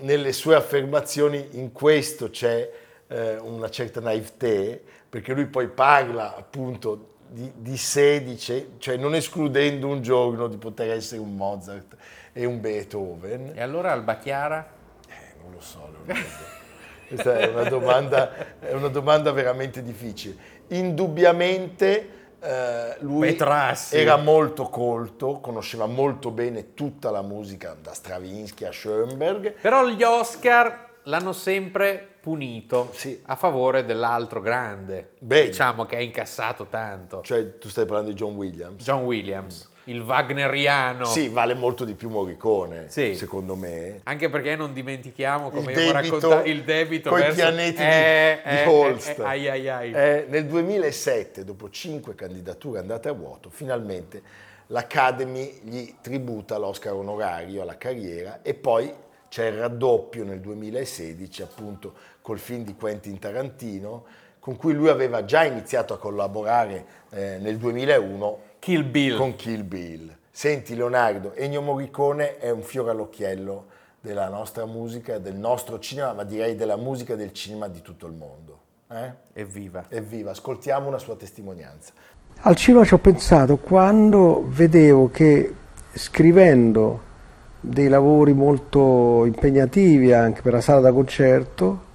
nelle 0.00 0.32
sue 0.32 0.54
affermazioni 0.54 1.48
in 1.52 1.72
questo 1.72 2.30
c'è 2.30 2.70
uh, 3.06 3.14
una 3.44 3.70
certa 3.70 4.00
naivete 4.00 4.82
perché 5.08 5.32
lui 5.32 5.46
poi 5.46 5.68
parla 5.68 6.36
appunto 6.36 7.12
di, 7.28 7.50
di 7.56 7.76
sé, 7.76 8.22
dice, 8.22 8.72
cioè 8.78 8.96
non 8.96 9.14
escludendo 9.14 9.88
un 9.88 10.02
giorno 10.02 10.46
di 10.46 10.56
poter 10.56 10.90
essere 10.90 11.20
un 11.20 11.34
Mozart 11.34 11.96
e 12.32 12.44
un 12.44 12.60
Beethoven. 12.60 13.52
E 13.54 13.62
allora 13.62 13.92
Alba 13.92 14.18
Chiara? 14.18 14.72
Eh, 15.08 15.42
non 15.42 15.52
lo 15.52 15.60
so, 15.60 15.90
questa 17.08 17.38
è 17.38 17.48
una, 17.48 17.68
domanda, 17.68 18.58
è 18.58 18.72
una 18.72 18.88
domanda 18.88 19.30
veramente 19.32 19.82
difficile. 19.82 20.36
Indubbiamente 20.68 22.08
eh, 22.44 22.96
lui 23.00 23.28
Petrassi. 23.28 23.96
era 23.96 24.16
molto 24.16 24.64
colto, 24.64 25.40
conosceva 25.40 25.86
molto 25.86 26.30
bene 26.30 26.74
tutta 26.74 27.10
la 27.10 27.22
musica, 27.22 27.74
da 27.80 27.94
Stravinsky 27.94 28.64
a 28.64 28.72
Schoenberg. 28.72 29.54
Però 29.60 29.86
gli 29.88 30.02
Oscar 30.02 30.90
l'hanno 31.04 31.32
sempre 31.32 32.08
punito 32.20 32.90
sì. 32.92 33.20
a 33.26 33.36
favore 33.36 33.84
dell'altro 33.84 34.40
grande, 34.40 35.12
Beh, 35.18 35.46
diciamo 35.46 35.84
che 35.84 35.96
ha 35.96 36.00
incassato 36.00 36.66
tanto. 36.66 37.22
Cioè 37.22 37.58
tu 37.58 37.68
stai 37.68 37.86
parlando 37.86 38.10
di 38.10 38.16
John 38.16 38.34
Williams? 38.34 38.82
John 38.82 39.04
Williams, 39.04 39.70
il 39.84 40.00
wagneriano. 40.00 41.04
Sì, 41.04 41.28
vale 41.28 41.54
molto 41.54 41.84
di 41.84 41.94
più 41.94 42.08
Morricone, 42.08 42.86
sì. 42.88 43.14
secondo 43.14 43.54
me. 43.54 44.00
Anche 44.04 44.28
perché 44.28 44.56
non 44.56 44.72
dimentichiamo, 44.72 45.50
come 45.50 45.72
il 45.72 45.92
debito, 45.92 46.42
il 46.44 46.62
debito 46.62 47.10
con 47.10 47.20
i 47.20 47.32
pianeti 47.32 47.82
eh, 47.82 48.40
di, 48.42 48.50
eh, 48.50 48.62
di 48.64 48.68
Holst. 48.70 49.18
Eh, 49.18 49.24
ai, 49.24 49.48
ai, 49.48 49.68
ai. 49.68 49.92
Eh, 49.92 50.26
nel 50.28 50.46
2007, 50.46 51.44
dopo 51.44 51.70
cinque 51.70 52.14
candidature 52.14 52.78
andate 52.78 53.08
a 53.08 53.12
vuoto, 53.12 53.50
finalmente 53.50 54.22
l'Academy 54.68 55.60
gli 55.62 55.94
tributa 56.00 56.56
l'Oscar 56.56 56.94
onorario 56.94 57.62
alla 57.62 57.76
carriera 57.76 58.40
e 58.42 58.54
poi 58.54 58.92
c'è 59.28 59.46
il 59.46 59.58
raddoppio 59.58 60.24
nel 60.24 60.40
2016 60.40 61.42
appunto 61.42 61.92
col 62.22 62.38
film 62.38 62.64
di 62.64 62.74
Quentin 62.74 63.18
Tarantino 63.18 64.04
con 64.38 64.56
cui 64.56 64.72
lui 64.72 64.88
aveva 64.88 65.24
già 65.24 65.44
iniziato 65.44 65.92
a 65.92 65.98
collaborare 65.98 66.86
eh, 67.10 67.38
nel 67.40 67.58
2001 67.58 68.43
Kill 68.64 68.90
Bill. 68.90 69.18
con 69.18 69.36
Kill 69.36 69.62
Bill. 69.62 70.10
Senti 70.30 70.74
Leonardo, 70.74 71.34
Ennio 71.34 71.60
Morricone 71.60 72.38
è 72.38 72.48
un 72.48 72.62
fiore 72.62 72.92
all'occhiello 72.92 73.66
della 74.00 74.30
nostra 74.30 74.64
musica, 74.64 75.18
del 75.18 75.34
nostro 75.34 75.78
cinema, 75.78 76.14
ma 76.14 76.24
direi 76.24 76.56
della 76.56 76.78
musica 76.78 77.14
del 77.14 77.34
cinema 77.34 77.68
di 77.68 77.82
tutto 77.82 78.06
il 78.06 78.14
mondo. 78.14 78.58
Eh? 78.88 79.12
Evviva. 79.34 79.84
Evviva, 79.90 80.30
ascoltiamo 80.30 80.88
una 80.88 80.96
sua 80.96 81.14
testimonianza. 81.14 81.92
Al 82.40 82.56
cinema 82.56 82.86
ci 82.86 82.94
ho 82.94 82.98
pensato 82.98 83.58
quando 83.58 84.46
vedevo 84.48 85.10
che 85.10 85.54
scrivendo 85.92 87.02
dei 87.60 87.88
lavori 87.88 88.32
molto 88.32 89.26
impegnativi 89.26 90.14
anche 90.14 90.40
per 90.40 90.54
la 90.54 90.62
sala 90.62 90.80
da 90.80 90.90
concerto 90.90 91.92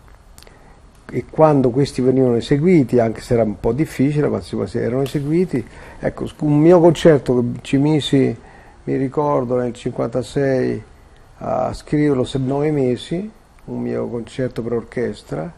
e 1.11 1.25
quando 1.29 1.69
questi 1.69 2.01
venivano 2.01 2.35
eseguiti, 2.35 2.99
anche 2.99 3.21
se 3.21 3.33
era 3.33 3.43
un 3.43 3.59
po' 3.59 3.73
difficile, 3.73 4.27
ma 4.27 4.41
erano 4.73 5.01
eseguiti, 5.01 5.65
ecco, 5.99 6.27
un 6.39 6.57
mio 6.57 6.79
concerto 6.79 7.35
che 7.35 7.59
ci 7.61 7.77
misi, 7.77 8.35
mi 8.83 8.95
ricordo, 8.95 9.55
nel 9.55 9.73
1956 9.73 10.83
a 11.41 11.73
scriverlo 11.73 12.27
per 12.29 12.41
nove 12.41 12.71
mesi, 12.71 13.31
un 13.65 13.81
mio 13.81 14.07
concerto 14.07 14.61
per 14.61 14.73
orchestra, 14.73 15.51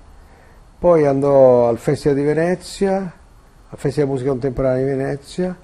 poi 0.78 1.06
andò 1.06 1.68
al 1.68 1.78
Festival 1.78 2.18
di 2.18 2.24
Venezia, 2.24 2.98
al 3.70 3.78
Festival 3.78 4.08
di 4.08 4.12
Musica 4.14 4.30
Contemporanea 4.32 4.84
di 4.84 4.90
Venezia, 4.90 5.56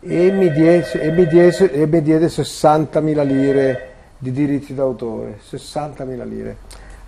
e 0.00 0.30
mi, 0.32 0.50
diede, 0.50 1.00
e 1.00 1.10
mi, 1.12 1.26
diede, 1.26 1.72
e 1.72 1.86
mi 1.86 2.02
diede 2.02 2.26
60.000 2.26 3.26
lire 3.26 3.90
di 4.18 4.32
diritti 4.32 4.74
d'autore, 4.74 5.38
60.000 5.48 6.28
lire. 6.28 6.56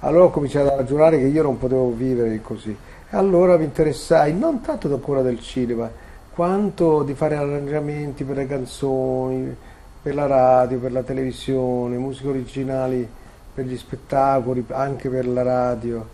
Allora 0.05 0.25
ho 0.25 0.31
cominciato 0.31 0.71
a 0.71 0.77
ragionare 0.77 1.17
che 1.17 1.25
io 1.25 1.43
non 1.43 1.57
potevo 1.57 1.91
vivere 1.91 2.43
così. 2.43 2.77
E 3.11 3.17
allora 3.17 3.57
mi 3.57 3.65
interessai 3.65 4.37
non 4.37 4.61
tanto 4.61 4.93
ancora 4.93 5.23
del 5.23 5.41
cinema, 5.41 5.91
quanto 6.31 7.03
di 7.05 7.15
fare 7.15 7.37
arrangiamenti 7.37 8.23
per 8.23 8.37
le 8.37 8.47
canzoni, 8.47 9.57
per 10.03 10.15
la 10.15 10.27
radio, 10.27 10.79
per 10.79 10.93
la 10.93 11.03
televisione, 11.03 11.97
musiche 11.97 12.29
originali 12.29 13.09
per 13.55 13.65
gli 13.65 13.79
spettacoli, 13.79 14.63
anche 14.73 15.09
per 15.09 15.27
la 15.27 15.43
radio. 15.43 16.07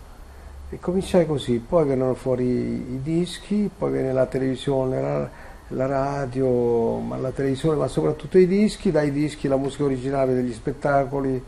E 0.69 0.79
cominciai 0.79 1.25
così, 1.25 1.59
poi 1.59 1.85
vennero 1.85 2.13
fuori 2.13 2.45
i 2.45 2.99
dischi, 3.03 3.69
poi 3.77 3.91
venne 3.91 4.13
la 4.13 4.25
televisione, 4.25 5.01
la, 5.01 5.29
la 5.67 5.85
radio, 5.85 6.99
ma 6.99 7.17
la 7.17 7.31
televisione, 7.31 7.75
ma 7.75 7.87
soprattutto 7.87 8.37
i 8.37 8.47
dischi, 8.47 8.89
dai 8.89 9.11
dischi 9.11 9.49
la 9.49 9.57
musica 9.57 9.83
originale 9.83 10.33
degli 10.33 10.53
spettacoli, 10.53 11.43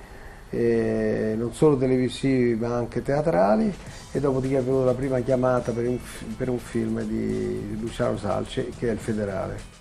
eh, 0.54 1.34
non 1.36 1.54
solo 1.54 1.78
televisivi 1.78 2.56
ma 2.56 2.76
anche 2.76 3.02
teatrali 3.02 3.74
e 4.12 4.20
dopodiché 4.20 4.60
è 4.60 4.62
venuta 4.62 4.86
la 4.86 4.94
prima 4.94 5.20
chiamata 5.22 5.72
per 5.72 5.88
un, 5.88 5.98
per 6.38 6.50
un 6.50 6.60
film 6.60 7.02
di 7.02 7.80
Luciano 7.80 8.18
Salce 8.18 8.70
che 8.78 8.90
è 8.90 8.92
il 8.92 9.00
Federale. 9.00 9.72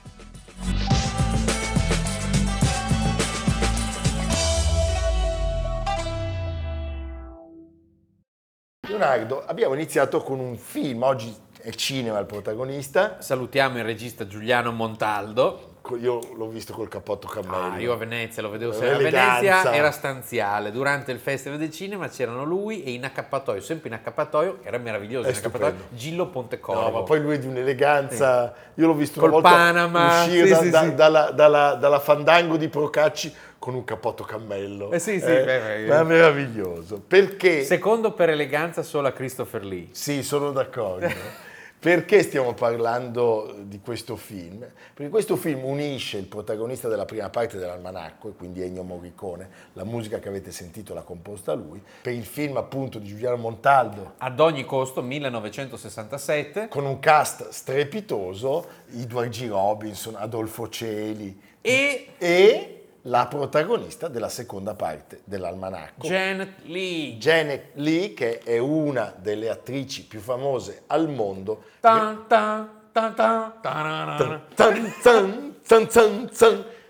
Leonardo, 8.89 9.45
abbiamo 9.45 9.75
iniziato 9.75 10.23
con 10.23 10.39
un 10.39 10.57
film, 10.57 11.03
oggi 11.03 11.35
è 11.61 11.71
cinema 11.71 12.19
il 12.19 12.27
protagonista. 12.27 13.21
Salutiamo 13.21 13.79
il 13.79 13.85
regista 13.85 14.27
Giuliano 14.27 14.73
Montaldo. 14.73 15.72
Io 15.99 16.21
l'ho 16.37 16.49
visto 16.49 16.73
col 16.73 16.89
cappotto 16.89 17.27
cammello. 17.27 17.75
Ah, 17.75 17.79
io 17.79 17.93
a 17.93 17.97
Venezia 17.97 18.41
lo 18.43 18.51
vedevo 18.51 18.73
Eh, 18.73 18.75
sempre. 18.77 19.09
A. 19.09 19.11
Venezia 19.11 19.73
era 19.75 19.91
stanziale. 19.91 20.71
Durante 20.71 21.13
il 21.13 21.19
Festival 21.19 21.59
del 21.59 21.71
Cinema 21.71 22.09
c'erano 22.09 22.45
lui 22.45 22.83
e 22.85 22.93
in 22.93 23.05
accappatoio, 23.05 23.61
sempre 23.61 23.89
in 23.89 23.95
accappatoio, 23.95 24.59
era 24.63 24.79
meraviglioso. 24.79 25.27
È 25.29 25.31
in 25.31 25.37
accappatoio. 25.37 25.75
Gillo 25.91 26.29
Pontecorvo. 26.29 26.81
No, 26.81 26.91
ma 26.91 27.03
poi 27.03 27.21
lui 27.21 27.35
è 27.35 27.39
di 27.39 27.47
un'eleganza. 27.47 28.55
Io 28.75 28.87
l'ho 28.87 28.95
visto 28.95 29.19
una 29.21 29.31
Col 29.31 29.43
volta 29.43 29.57
Panama, 29.57 30.23
uscire 30.25 30.47
sì, 30.47 30.51
da- 30.53 30.61
sì, 30.61 30.71
da- 30.71 30.83
sì. 30.83 30.95
Dalla, 30.95 31.31
dalla- 31.31 31.75
dalla 31.75 31.99
fandango 32.01 32.57
di 32.57 32.69
Procacci 32.69 33.35
con 33.59 33.75
un 33.75 33.85
cappotto 33.85 34.25
cammello. 34.25 34.91
Eh 34.91 34.99
sì, 34.99 35.21
sì, 35.21 35.27
beh, 35.27 35.45
beh, 35.45 35.85
ma 35.87 36.01
è 36.01 36.03
meraviglioso. 36.05 37.01
Perché? 37.07 37.63
Secondo 37.65 38.13
per 38.13 38.31
eleganza 38.31 38.83
solo 38.83 39.09
a 39.09 39.13
Christopher 39.13 39.65
Lee. 39.65 39.89
Sì, 39.93 40.23
sono 40.23 40.51
d'accordo. 40.53 41.07
Perché 41.83 42.23
stiamo 42.23 42.55
parlando 42.55 43.57
di 43.63 43.81
questo 43.81 44.15
film? 44.15 44.65
Perché 44.95 45.11
questo 45.11 45.35
film 45.35 45.65
unisce 45.65 46.17
il 46.17 46.27
protagonista 46.27 46.87
della 46.87 47.07
prima 47.07 47.29
parte 47.29 47.59
dell'almanacco, 47.59 48.29
e 48.29 48.33
quindi 48.35 48.63
Ennio 48.63 48.85
Morricone, 48.85 49.49
la 49.73 49.83
musica 49.83 50.21
che 50.21 50.29
avete 50.29 50.53
sentito 50.53 50.95
l'ha 50.95 51.03
composta 51.03 51.55
lui, 51.55 51.83
per 52.01 52.13
il 52.13 52.25
film 52.25 52.57
appunto 52.57 53.01
di 53.01 53.09
Giuliano 53.09 53.37
Montaldo, 53.37 54.13
Ad 54.19 54.39
ogni 54.39 54.65
costo, 54.65 55.03
1967. 55.03 56.69
con 56.69 56.85
un 56.85 57.01
cast 57.01 57.49
strepitoso, 57.49 58.65
Edward 58.93 59.31
G. 59.31 59.49
Robinson, 59.49 60.15
Adolfo 60.15 60.69
Celi 60.69 61.37
E 61.61 62.11
e 62.17 62.82
la 63.03 63.27
protagonista 63.27 64.09
della 64.09 64.29
seconda 64.29 64.75
parte 64.75 65.21
dell'almanacco. 65.25 66.07
Janet 66.07 66.53
Lee. 66.65 67.17
Janet 67.17 67.71
Lee, 67.75 68.15
che 68.15 68.39
è 68.39 68.59
una 68.59 69.13
delle 69.17 69.49
attrici 69.49 70.05
più 70.07 70.21
famose 70.21 70.83
al 70.87 71.09
mondo, 71.09 71.65
Tan, 71.81 72.27
tan, 72.29 72.69
tan, 72.93 73.15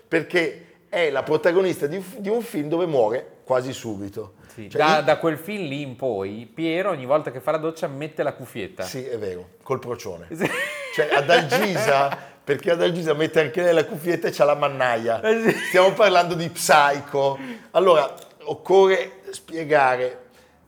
perché 0.07 0.65
è 0.89 1.09
la 1.09 1.23
protagonista 1.23 1.87
di, 1.87 2.03
di 2.17 2.29
un 2.29 2.41
film 2.41 2.69
dove 2.69 2.85
muore 2.85 3.37
quasi 3.43 3.73
subito. 3.73 4.35
Sì, 4.53 4.69
Cioè, 4.69 4.79
da, 4.79 4.97
io- 4.97 5.03
da 5.03 5.17
quel 5.17 5.37
film 5.39 5.65
lì 5.67 5.81
in 5.81 5.95
poi, 5.95 6.49
Piero 6.53 6.91
ogni 6.91 7.07
volta 7.07 7.31
che 7.31 7.39
fa 7.39 7.49
la 7.51 7.57
doccia 7.57 7.87
mette 7.87 8.21
la 8.21 8.33
cuffietta. 8.33 8.83
Sì, 8.83 9.03
è 9.03 9.17
vero, 9.17 9.49
col 9.63 9.79
procione. 9.79 10.27
Sì. 10.31 10.47
Cioè 10.93 11.09
ad 11.11 11.27
Algisa, 11.27 12.15
perché 12.43 12.71
ad 12.71 12.81
Algisa 12.81 13.13
mette 13.13 13.39
anche 13.39 13.61
lei 13.61 13.73
la 13.73 13.85
cuffietta 13.85 14.27
e 14.27 14.31
c'ha 14.31 14.43
la 14.43 14.55
mannaia. 14.55 15.21
Eh 15.21 15.41
sì. 15.51 15.57
Stiamo 15.69 15.93
parlando 15.93 16.33
di 16.35 16.49
Psycho. 16.49 17.37
Allora, 17.71 18.13
occorre 18.43 19.21
spiegare. 19.31 20.19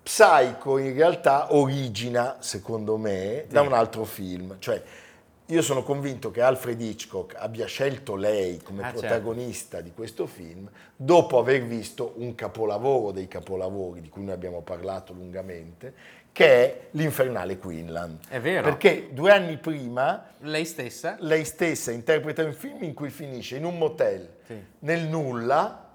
Psycho 0.03 0.77
in 0.77 0.93
realtà 0.93 1.53
origina, 1.55 2.37
secondo 2.39 2.95
me, 2.97 3.45
da 3.49 3.61
un 3.61 3.73
altro 3.73 4.03
film. 4.05 4.57
Cioè, 4.59 4.81
io 5.47 5.61
sono 5.63 5.81
convinto 5.83 6.29
che 6.31 6.41
Alfred 6.41 6.79
Hitchcock 6.79 7.35
abbia 7.37 7.65
scelto 7.65 8.15
lei 8.15 8.59
come 8.63 8.81
Ah, 8.81 8.85
certo. 8.85 8.99
protagonista 8.99 9.81
di 9.81 9.91
questo 9.93 10.27
film 10.27 10.69
dopo 10.95 11.39
aver 11.39 11.63
visto 11.63 12.13
un 12.17 12.35
capolavoro 12.35 13.11
dei 13.11 13.27
capolavori 13.27 14.01
di 14.01 14.09
cui 14.09 14.23
noi 14.23 14.33
abbiamo 14.33 14.61
parlato 14.61 15.11
lungamente, 15.13 15.93
che 16.35 16.45
è 16.47 16.79
L'Infernale 16.91 17.57
Queenland. 17.57 18.19
È 18.27 18.41
vero. 18.41 18.63
Perché 18.63 19.07
due 19.13 19.31
anni 19.31 19.55
prima 19.55 20.31
Lei 20.39 20.65
stessa? 20.65 21.15
lei 21.19 21.45
stessa 21.45 21.91
interpreta 21.91 22.43
un 22.43 22.53
film 22.53 22.83
in 22.83 22.93
cui 22.93 23.09
finisce 23.09 23.55
in 23.55 23.63
un 23.63 23.77
motel 23.77 24.35
Sì. 24.45 24.61
nel 24.79 25.03
nulla 25.07 25.91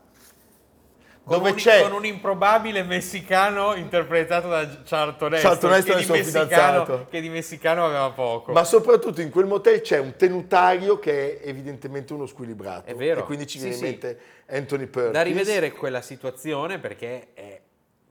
Con 1.24 1.36
dove 1.36 1.50
un, 1.50 1.56
c'è 1.56 1.82
con 1.82 1.92
un 1.92 2.06
improbabile 2.06 2.82
messicano 2.84 3.74
interpretato 3.74 4.48
da 4.48 4.66
Charlton 4.82 5.34
Heston, 5.34 5.50
Charlton 5.50 5.72
Heston 5.74 5.82
che, 5.90 5.94
di 5.94 6.00
il 6.00 6.04
suo 6.06 6.14
messicano, 6.14 6.46
fidanzato. 6.46 7.06
che 7.10 7.20
di 7.20 7.28
messicano 7.28 7.84
aveva 7.84 8.10
poco. 8.12 8.52
ma 8.52 8.64
soprattutto 8.64 9.20
in 9.20 9.28
quel 9.28 9.44
motel 9.44 9.82
c'è 9.82 9.98
un 9.98 10.16
tenutario 10.16 10.98
che 10.98 11.38
è 11.38 11.48
evidentemente 11.48 12.14
uno 12.14 12.24
squilibrato 12.24 12.88
È 12.90 12.94
vero. 12.94 13.20
e 13.20 13.24
quindi 13.24 13.46
ci 13.46 13.58
Sì, 13.58 13.64
viene 13.68 13.76
sì. 13.76 13.84
in 13.84 13.90
mente 13.90 14.18
Anthony 14.48 14.86
Perkins 14.86 15.12
da 15.12 15.22
rivedere 15.22 15.70
quella 15.72 16.00
situazione 16.00 16.78
perché 16.78 17.28
è... 17.34 17.60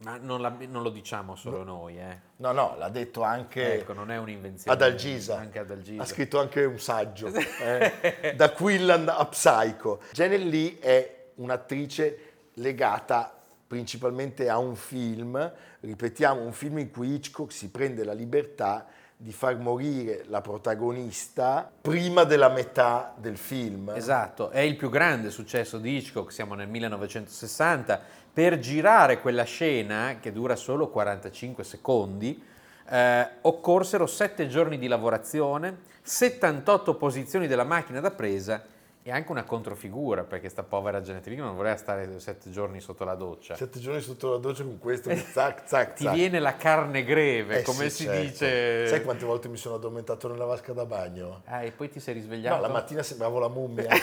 Ma 0.01 0.17
non, 0.17 0.39
la- 0.39 0.55
non 0.67 0.81
lo 0.81 0.89
diciamo 0.89 1.35
solo 1.35 1.63
noi, 1.63 1.99
eh. 1.99 2.19
no 2.37 2.53
no 2.53 2.75
l'ha 2.77 2.87
detto 2.87 3.21
anche 3.21 3.79
Ecco, 3.79 3.91
non 3.91 4.11
è 4.11 4.17
un'invenzione. 4.17 4.75
ad 4.75 4.81
Algisa. 4.81 5.37
Anche 5.37 5.59
ad 5.59 5.69
Algisa. 5.71 6.01
Ha 6.01 6.05
scritto 6.05 6.39
anche 6.39 6.63
un 6.63 6.79
saggio, 6.79 7.27
eh, 7.27 8.33
da 8.35 8.51
Quinlan 8.51 9.09
a 9.09 9.25
Psycho. 9.25 9.99
Janet 10.13 10.41
Lee 10.41 10.79
è 10.79 11.31
un'attrice 11.35 12.17
legata 12.55 13.33
principalmente 13.67 14.47
a 14.49 14.57
un 14.57 14.75
film, 14.75 15.51
ripetiamo, 15.81 16.41
un 16.41 16.53
film 16.53 16.77
in 16.79 16.91
cui 16.91 17.13
Hitchcock 17.13 17.51
si 17.51 17.69
prende 17.69 18.03
la 18.05 18.13
libertà 18.13 18.87
di 19.21 19.33
far 19.33 19.57
morire 19.57 20.23
la 20.27 20.39
protagonista 20.39 21.69
prima 21.81 22.23
della 22.23 22.47
metà 22.47 23.13
del 23.17 23.35
film. 23.35 23.91
Esatto, 23.93 24.49
è 24.49 24.61
il 24.61 24.77
più 24.77 24.89
grande 24.89 25.29
successo 25.29 25.77
di 25.77 25.97
Hitchcock, 25.97 26.31
siamo 26.31 26.53
nel 26.53 26.69
1960. 26.69 27.99
Per 28.31 28.59
girare 28.59 29.19
quella 29.19 29.43
scena, 29.43 30.19
che 30.21 30.31
dura 30.31 30.55
solo 30.55 30.87
45 30.87 31.65
secondi, 31.65 32.41
eh, 32.89 33.29
occorsero 33.41 34.07
7 34.07 34.47
giorni 34.47 34.77
di 34.77 34.87
lavorazione, 34.87 35.79
78 36.01 36.95
posizioni 36.95 37.47
della 37.47 37.65
macchina 37.65 37.99
da 37.99 38.11
presa 38.11 38.63
e 39.01 39.11
anche 39.11 39.31
una 39.31 39.43
controfigura, 39.43 40.23
perché 40.23 40.49
sta 40.49 40.61
povera 40.63 41.01
Janet 41.01 41.25
Lee 41.27 41.37
non 41.37 41.55
voleva 41.55 41.75
stare 41.77 42.19
7 42.19 42.51
giorni 42.51 42.81
sotto 42.81 43.05
la 43.05 43.15
doccia. 43.15 43.55
Sette 43.55 43.79
giorni 43.79 44.01
sotto 44.01 44.31
la 44.31 44.37
doccia 44.37 44.63
con 44.63 44.77
questo, 44.77 45.09
zac, 45.15 45.61
zac, 45.65 45.93
Ti 45.93 46.03
zac. 46.03 46.13
viene 46.13 46.39
la 46.39 46.55
carne 46.57 47.03
greve, 47.03 47.59
Eh 47.59 47.61
come 47.63 47.89
sì, 47.89 47.95
si 47.95 48.03
certo. 48.03 48.21
dice. 48.21 48.87
Sai 48.87 49.01
quante 49.03 49.25
volte 49.25 49.47
mi 49.47 49.57
sono 49.57 49.75
addormentato 49.75 50.27
nella 50.27 50.45
vasca 50.45 50.73
da 50.73 50.85
bagno? 50.85 51.41
Ah, 51.45 51.63
e 51.63 51.71
poi 51.71 51.89
ti 51.89 51.99
sei 51.99 52.13
risvegliato? 52.15 52.55
No, 52.57 52.61
la 52.61 52.67
mattina 52.67 53.01
sembravo 53.01 53.39
la 53.39 53.47
mummia. 53.49 53.89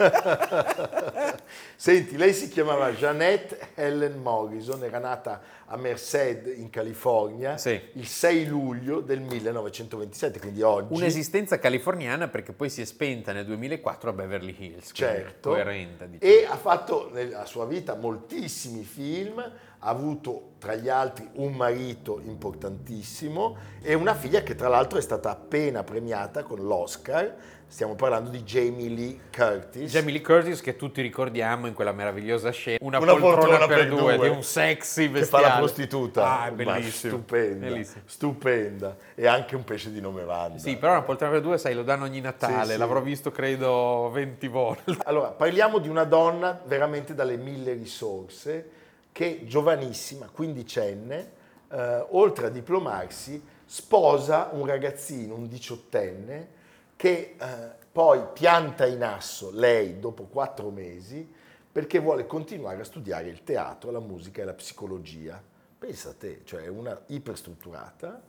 Senti, 1.76 2.16
lei 2.16 2.32
si 2.32 2.48
chiamava 2.48 2.90
Jeanette 2.92 3.70
Helen 3.74 4.20
Morrison, 4.20 4.82
era 4.82 4.98
nata 4.98 5.40
a 5.66 5.76
Merced 5.76 6.52
in 6.56 6.68
California 6.70 7.56
Sì. 7.56 7.80
il 7.94 8.06
6 8.06 8.46
luglio 8.46 9.00
del 9.00 9.20
1927, 9.20 10.40
quindi 10.40 10.62
oggi. 10.62 10.94
Un'esistenza 10.94 11.58
californiana 11.58 12.28
perché 12.28 12.52
poi 12.52 12.68
si 12.70 12.80
è 12.80 12.84
spenta 12.84 13.32
nel 13.32 13.44
2004 13.46 14.10
a 14.10 14.12
Beverly 14.12 14.54
Hills. 14.58 14.90
Certo. 14.92 15.50
Coerente, 15.50 16.08
diciamo. 16.08 16.32
E 16.32 16.46
ha 16.46 16.56
fatto 16.56 17.10
nella 17.12 17.44
sua 17.44 17.66
vita 17.66 17.94
moltissimi 17.94 18.82
film, 18.82 19.38
ha 19.38 19.88
avuto 19.88 20.52
tra 20.58 20.74
gli 20.74 20.88
altri 20.88 21.28
un 21.34 21.54
marito 21.54 22.20
importantissimo 22.24 23.56
e 23.80 23.94
una 23.94 24.14
figlia 24.14 24.42
che 24.42 24.54
tra 24.54 24.68
l'altro 24.68 24.98
è 24.98 25.02
stata 25.02 25.30
appena 25.30 25.82
premiata 25.84 26.42
con 26.42 26.58
l'Oscar. 26.60 27.58
Stiamo 27.70 27.94
parlando 27.94 28.30
di 28.30 28.42
Jamie 28.42 28.88
Lee 28.88 29.18
Curtis. 29.32 29.92
Jamie 29.92 30.12
Lee 30.14 30.20
Curtis 30.22 30.60
che 30.60 30.74
tutti 30.74 31.00
ricordiamo 31.00 31.68
in 31.68 31.72
quella 31.72 31.92
meravigliosa 31.92 32.50
scena 32.50 32.78
una, 32.80 32.98
Una 32.98 33.12
poltrona, 33.12 33.36
poltrona 33.36 33.66
per, 33.68 33.78
per 33.78 33.88
due, 33.88 34.16
due. 34.16 34.28
di 34.28 34.34
un 34.34 34.42
sexy 34.42 35.04
che 35.04 35.10
bestiale 35.20 35.44
fa 35.44 35.50
la 35.52 35.56
prostituta. 35.58 36.40
ah 36.40 36.50
bellissimo 36.50 37.12
Stupenda, 37.18 37.66
Bellissimo. 37.68 38.02
stupenda. 38.06 38.96
E 39.14 39.24
anche 39.28 39.54
un 39.54 39.62
pesce 39.62 39.92
di 39.92 40.00
nome 40.00 40.24
Wanda. 40.24 40.58
sì 40.58 40.76
però 40.78 40.92
una 40.94 41.02
poltrona 41.02 41.30
per 41.32 41.42
due 41.42 41.58
sai 41.58 41.74
lo 41.74 41.84
danno 41.84 42.04
ogni 42.06 42.20
Natale 42.20 42.64
Sì, 42.66 42.72
sì. 42.72 42.76
l'avrò 42.78 43.00
visto 43.00 43.30
credo 43.30 44.10
20 44.12 44.48
volte 44.48 44.96
Allora, 45.04 45.28
parliamo 45.28 45.78
di 45.78 45.88
una 45.88 46.02
donna 46.04 46.60
veramente 46.64 47.14
dalle 47.14 47.36
mille 47.36 47.72
risorse 47.74 48.68
che 49.12 49.42
giovanissima, 49.46 50.28
quindicenne, 50.28 51.30
eh, 51.70 52.04
oltre 52.10 52.46
a 52.46 52.48
diplomarsi, 52.50 53.40
sposa 53.64 54.48
un 54.52 54.66
ragazzino, 54.66 55.34
un 55.34 55.46
diciottenne, 55.46 56.58
che 57.00 57.34
eh, 57.40 57.46
poi 57.90 58.20
pianta 58.34 58.84
in 58.84 59.02
asso 59.02 59.50
lei 59.54 59.98
dopo 59.98 60.24
quattro 60.24 60.68
mesi 60.68 61.26
perché 61.72 61.98
vuole 61.98 62.26
continuare 62.26 62.78
a 62.82 62.84
studiare 62.84 63.26
il 63.28 63.42
teatro, 63.42 63.90
la 63.90 64.00
musica 64.00 64.42
e 64.42 64.44
la 64.44 64.52
psicologia. 64.52 65.42
Pensa 65.78 66.10
a 66.10 66.12
te, 66.12 66.42
cioè 66.44 66.66
una 66.66 67.00
iperstrutturata 67.06 68.20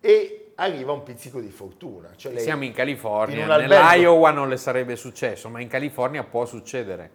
e 0.00 0.52
arriva 0.54 0.92
un 0.92 1.02
pizzico 1.02 1.38
di 1.38 1.50
fortuna. 1.50 2.12
Cioè 2.16 2.32
lei- 2.32 2.42
siamo 2.42 2.64
in 2.64 2.72
California 2.72 3.44
in 3.44 3.50
albergo. 3.50 3.74
nell'Iowa 3.74 4.30
non 4.30 4.48
le 4.48 4.56
sarebbe 4.56 4.96
successo 4.96 5.50
ma 5.50 5.60
in 5.60 5.68
California 5.68 6.24
può 6.24 6.46
succedere 6.46 7.10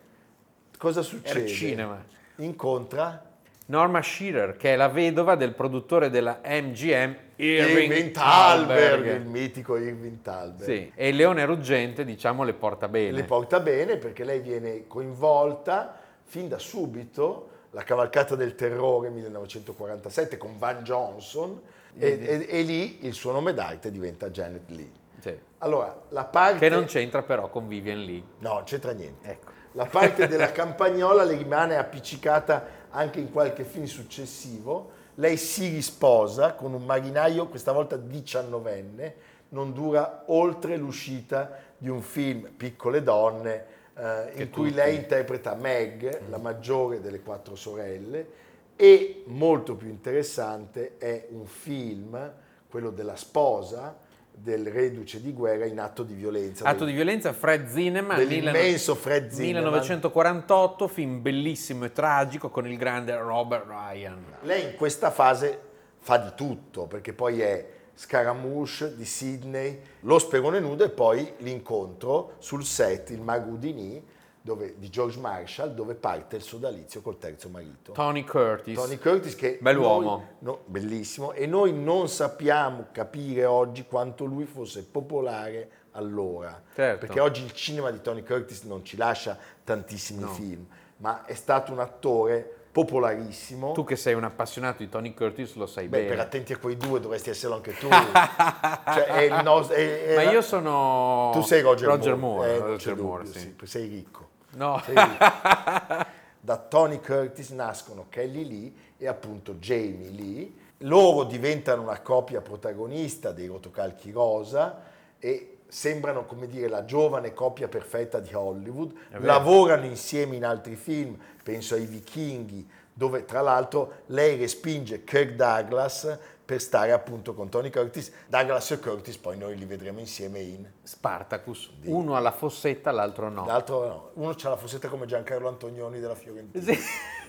Cosa 0.77 1.01
succede? 1.01 1.39
Era 1.39 1.47
cinema. 1.47 2.05
Incontra 2.35 3.31
Norma 3.65 4.03
Shearer 4.03 4.57
che 4.57 4.73
è 4.73 4.75
la 4.75 4.89
vedova 4.89 5.33
del 5.33 5.55
produttore 5.55 6.11
della 6.11 6.39
MGM 6.43 7.28
Irving, 7.41 7.89
Irving 7.91 8.11
Thalberg, 8.11 8.89
Thalberg. 8.89 9.21
il 9.21 9.25
mitico 9.27 9.77
Irving 9.77 10.21
Thalberg. 10.21 10.63
Sì, 10.63 10.91
e 10.93 11.07
il 11.07 11.15
leone 11.15 11.45
ruggente 11.45 12.03
diciamo 12.03 12.43
le 12.43 12.53
porta 12.53 12.87
bene 12.89 13.11
Le 13.11 13.23
porta 13.23 13.59
bene 13.61 13.95
perché 13.97 14.23
lei 14.25 14.39
viene 14.39 14.87
coinvolta 14.87 15.97
fin 16.23 16.47
da 16.49 16.59
subito, 16.59 17.49
la 17.71 17.83
cavalcata 17.83 18.35
del 18.35 18.55
terrore 18.55 19.09
1947 19.09 20.37
con 20.37 20.57
Van 20.57 20.83
Johnson 20.83 21.61
e, 21.97 22.19
e- 22.21 22.45
e 22.49 22.61
lì 22.63 23.05
il 23.05 23.13
suo 23.13 23.31
nome 23.31 23.53
d'arte 23.53 23.89
diventa 23.89 24.29
Janet 24.29 24.69
Lee. 24.69 24.91
Sì. 25.19 25.37
Allora, 25.59 26.01
la 26.09 26.25
parte... 26.25 26.59
Che 26.59 26.69
non 26.69 26.85
c'entra 26.85 27.23
però 27.23 27.49
con 27.49 27.67
Vivian 27.67 28.03
Lee. 28.03 28.23
No, 28.39 28.53
non 28.53 28.63
c'entra 28.63 28.91
niente. 28.91 29.27
Ecco. 29.29 29.51
La 29.73 29.85
parte 29.85 30.27
della 30.29 30.51
campagnola 30.51 31.23
le 31.23 31.35
rimane 31.35 31.77
appiccicata 31.77 32.87
anche 32.89 33.19
in 33.19 33.31
qualche 33.31 33.63
film 33.63 33.85
successivo. 33.85 34.91
Lei 35.19 35.35
si 35.35 35.67
risposa 35.67 36.53
con 36.53 36.73
un 36.73 36.85
marinaio, 36.85 37.49
questa 37.49 37.73
volta 37.73 37.97
diciannovenne, 37.97 39.15
non 39.49 39.73
dura 39.73 40.23
oltre 40.27 40.77
l'uscita 40.77 41.57
di 41.77 41.89
un 41.89 42.01
film 42.01 42.51
Piccole 42.55 43.03
donne 43.03 43.65
eh, 43.95 44.31
in 44.35 44.49
cui 44.49 44.71
lei 44.71 44.95
interpreta 44.95 45.55
Meg, 45.55 46.29
la 46.29 46.37
maggiore 46.37 47.01
delle 47.01 47.19
quattro 47.19 47.55
sorelle 47.55 48.47
e 48.77 49.23
molto 49.25 49.75
più 49.75 49.89
interessante 49.89 50.97
è 50.97 51.27
un 51.31 51.45
film, 51.45 52.31
quello 52.69 52.89
della 52.89 53.17
sposa 53.17 53.97
del 54.41 54.67
reduce 54.67 55.21
di 55.21 55.33
guerra 55.33 55.65
in 55.65 55.79
atto 55.79 56.03
di 56.03 56.13
violenza. 56.13 56.65
Atto 56.65 56.79
del- 56.79 56.89
di 56.89 56.93
violenza, 56.93 57.33
Fred 57.33 57.67
Zinnemann, 57.67 58.17
Dell'immenso 58.17 58.93
19- 58.93 58.95
Fred 58.97 59.29
Zinnemann. 59.31 59.63
1948, 59.63 60.87
film 60.87 61.21
bellissimo 61.21 61.85
e 61.85 61.91
tragico 61.91 62.49
con 62.49 62.65
il 62.67 62.77
grande 62.77 63.15
Robert 63.17 63.65
Ryan. 63.67 64.23
Lei 64.43 64.63
in 64.71 64.75
questa 64.75 65.11
fase 65.11 65.59
fa 65.99 66.17
di 66.17 66.31
tutto, 66.35 66.85
perché 66.87 67.13
poi 67.13 67.41
è 67.41 67.67
Scaramouche 67.93 68.95
di 68.95 69.03
Sydney, 69.05 69.79
Lo 70.01 70.17
sperone 70.19 70.59
nudo 70.61 70.85
e 70.85 70.89
poi 70.89 71.33
l'incontro 71.39 72.35
sul 72.39 72.63
set, 72.63 73.09
il 73.09 73.19
Magudini, 73.21 74.01
dove, 74.41 74.75
di 74.77 74.89
George 74.89 75.19
Marshall, 75.19 75.73
dove 75.73 75.95
parte 75.95 76.37
il 76.37 76.41
sodalizio 76.41 77.01
col 77.01 77.17
terzo 77.17 77.49
marito. 77.49 77.91
Tony 77.91 78.23
Curtis. 78.23 78.75
Tony 78.75 78.97
Curtis 78.97 79.35
che 79.35 79.57
Bell'uomo. 79.61 80.09
noi- 80.15 80.25
no, 80.39 80.59
bellissimo 80.65 81.33
e 81.33 81.45
noi 81.45 81.73
non 81.73 82.07
sappiamo 82.09 82.87
capire 82.91 83.45
oggi 83.45 83.85
quanto 83.85 84.25
lui 84.25 84.45
fosse 84.45 84.83
popolare 84.83 85.69
allora 85.91 86.61
Certo. 86.75 87.05
perché 87.05 87.19
oggi 87.19 87.43
il 87.43 87.51
cinema 87.53 87.89
di 87.91 87.99
Tony 88.01 88.23
Curtis 88.23 88.63
non 88.63 88.85
ci 88.85 88.95
lascia 88.95 89.37
tantissimi 89.63 90.21
No. 90.21 90.27
film 90.29 90.65
ma 90.97 91.25
è 91.25 91.33
stato 91.33 91.71
un 91.71 91.79
attore 91.79 92.53
popolarissimo 92.71 93.71
Tu 93.73 93.83
che 93.83 93.95
sei 93.95 94.13
un 94.13 94.23
appassionato 94.23 94.83
di 94.83 94.89
Tony 94.89 95.13
Curtis 95.13 95.55
lo 95.55 95.65
sai 95.65 95.87
Beh, 95.87 95.97
bene. 95.97 96.09
per 96.09 96.19
attenti 96.19 96.53
a 96.53 96.57
quei 96.57 96.77
due 96.77 96.99
dovresti 96.99 97.29
esserlo 97.29 97.55
anche 97.55 97.73
tu 97.77 97.87
Cioè, 97.89 99.03
è 99.05 99.41
nos- 99.41 99.69
è- 99.69 100.05
è 100.05 100.15
Ma 100.15 100.23
la- 100.25 100.31
io 100.31 100.41
sono 100.41 101.31
tu 101.33 101.41
sei 101.41 101.61
Roger, 101.61 101.87
Roger 101.87 102.15
Moore, 102.15 102.47
Moore, 102.47 102.53
eh, 102.55 102.67
Roger 102.67 102.95
Moore, 102.95 103.23
dubbio, 103.23 103.39
sì. 103.39 103.55
sì, 103.59 103.65
sei 103.67 103.87
ricco 103.87 104.27
No. 104.51 104.81
Sei 104.83 104.95
ricco. 104.95 105.25
da 106.41 106.57
Tony 106.57 106.99
Curtis 106.99 107.49
nascono 107.51 108.05
Kelly 108.09 108.47
Lee 108.47 108.71
e 108.97 109.07
appunto 109.07 109.53
Jamie 109.53 110.09
Lee. 110.09 110.51
Loro 110.83 111.23
diventano 111.25 111.83
una 111.83 111.99
coppia 112.01 112.41
protagonista 112.41 113.31
dei 113.31 113.45
rotocalchi 113.47 114.09
rosa 114.11 114.81
e 115.19 115.57
sembrano 115.69 116.25
come 116.25 116.47
dire 116.47 116.67
la 116.67 116.83
giovane 116.83 117.33
coppia 117.33 117.67
perfetta 117.67 118.19
di 118.19 118.33
Hollywood. 118.33 118.93
Lavorano 119.19 119.85
insieme 119.85 120.35
in 120.35 120.43
altri 120.43 120.75
film, 120.75 121.17
penso 121.43 121.75
ai 121.75 121.85
Vichinghi, 121.85 122.67
dove 122.91 123.23
tra 123.23 123.41
l'altro 123.41 124.01
lei 124.07 124.37
respinge 124.37 125.03
Kirk 125.03 125.35
Douglas 125.35 126.17
per 126.43 126.59
stare 126.59 126.91
appunto 126.91 127.35
con 127.35 127.47
Tony 127.47 127.69
Curtis. 127.69 128.11
Douglas 128.27 128.71
e 128.71 128.79
Curtis 128.79 129.17
poi 129.17 129.37
noi 129.37 129.55
li 129.55 129.65
vedremo 129.65 129.99
insieme 129.99 130.39
in 130.39 130.67
Spartacus, 130.81 131.69
uno 131.83 132.15
alla 132.15 132.31
fossetta, 132.31 132.91
l'altro 132.91 133.29
no. 133.29 133.45
L'altro 133.45 133.87
no. 133.87 134.09
Uno 134.15 134.33
c'ha 134.35 134.49
la 134.49 134.57
fossetta 134.57 134.87
come 134.87 135.05
Giancarlo 135.05 135.47
Antonioni 135.47 135.99
della 135.99 136.15
Fiorentina. 136.15 136.63
Sì. 136.63 136.77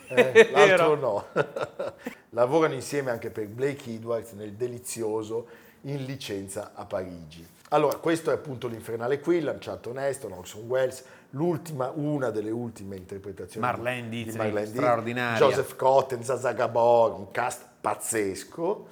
Eh, 0.09 0.49
l'altro 0.51 0.95
no. 0.95 1.27
Lavorano 2.31 2.73
insieme 2.73 3.11
anche 3.11 3.31
per 3.31 3.47
Blake 3.49 3.91
Edwards 3.91 4.33
nel 4.33 4.55
delizioso 4.55 5.47
In 5.83 6.05
licenza 6.05 6.73
a 6.75 6.85
Parigi. 6.87 7.47
Allora, 7.73 7.97
questo 7.99 8.31
è 8.31 8.35
appunto 8.35 8.67
l'Infernale 8.67 9.21
Quillan, 9.21 9.59
Charlton 9.61 9.99
Heston, 9.99 10.33
Orson 10.33 10.67
Welles, 10.67 11.05
l'ultima, 11.31 11.93
una 11.95 12.31
delle 12.31 12.51
ultime 12.51 12.97
interpretazioni 12.97 13.65
Marlene 13.65 14.09
di, 14.09 14.25
Dietrich, 14.25 14.33
di 14.33 14.39
Marlene 14.39 14.61
Dietrich, 14.65 14.85
straordinaria. 14.85 15.39
Joseph 15.39 15.77
Cotten, 15.77 16.23
Zaza 16.25 16.53
Gabor, 16.53 17.13
un 17.13 17.31
cast 17.31 17.63
pazzesco. 17.81 18.87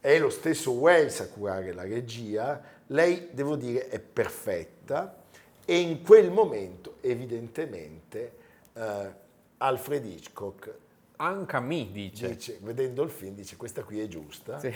È 0.00 0.18
lo 0.18 0.30
stesso 0.30 0.72
Wells 0.72 1.20
a 1.20 1.28
curare 1.28 1.72
la 1.72 1.84
regia. 1.84 2.60
Lei, 2.88 3.28
devo 3.30 3.54
dire, 3.56 3.88
è 3.88 4.00
perfetta 4.00 5.22
e 5.64 5.78
in 5.78 6.02
quel 6.02 6.30
momento, 6.30 6.96
evidentemente, 7.00 8.32
eh, 8.74 9.12
Alfred 9.58 10.04
Hitchcock 10.04 10.74
Anche 11.16 11.56
a 11.56 11.60
me 11.60 11.88
dice. 11.92 12.28
dice, 12.34 12.58
vedendo 12.60 13.02
il 13.04 13.10
film, 13.10 13.34
dice 13.36 13.56
questa 13.56 13.84
qui 13.84 14.00
è 14.00 14.08
giusta 14.08 14.58
Sì. 14.58 14.74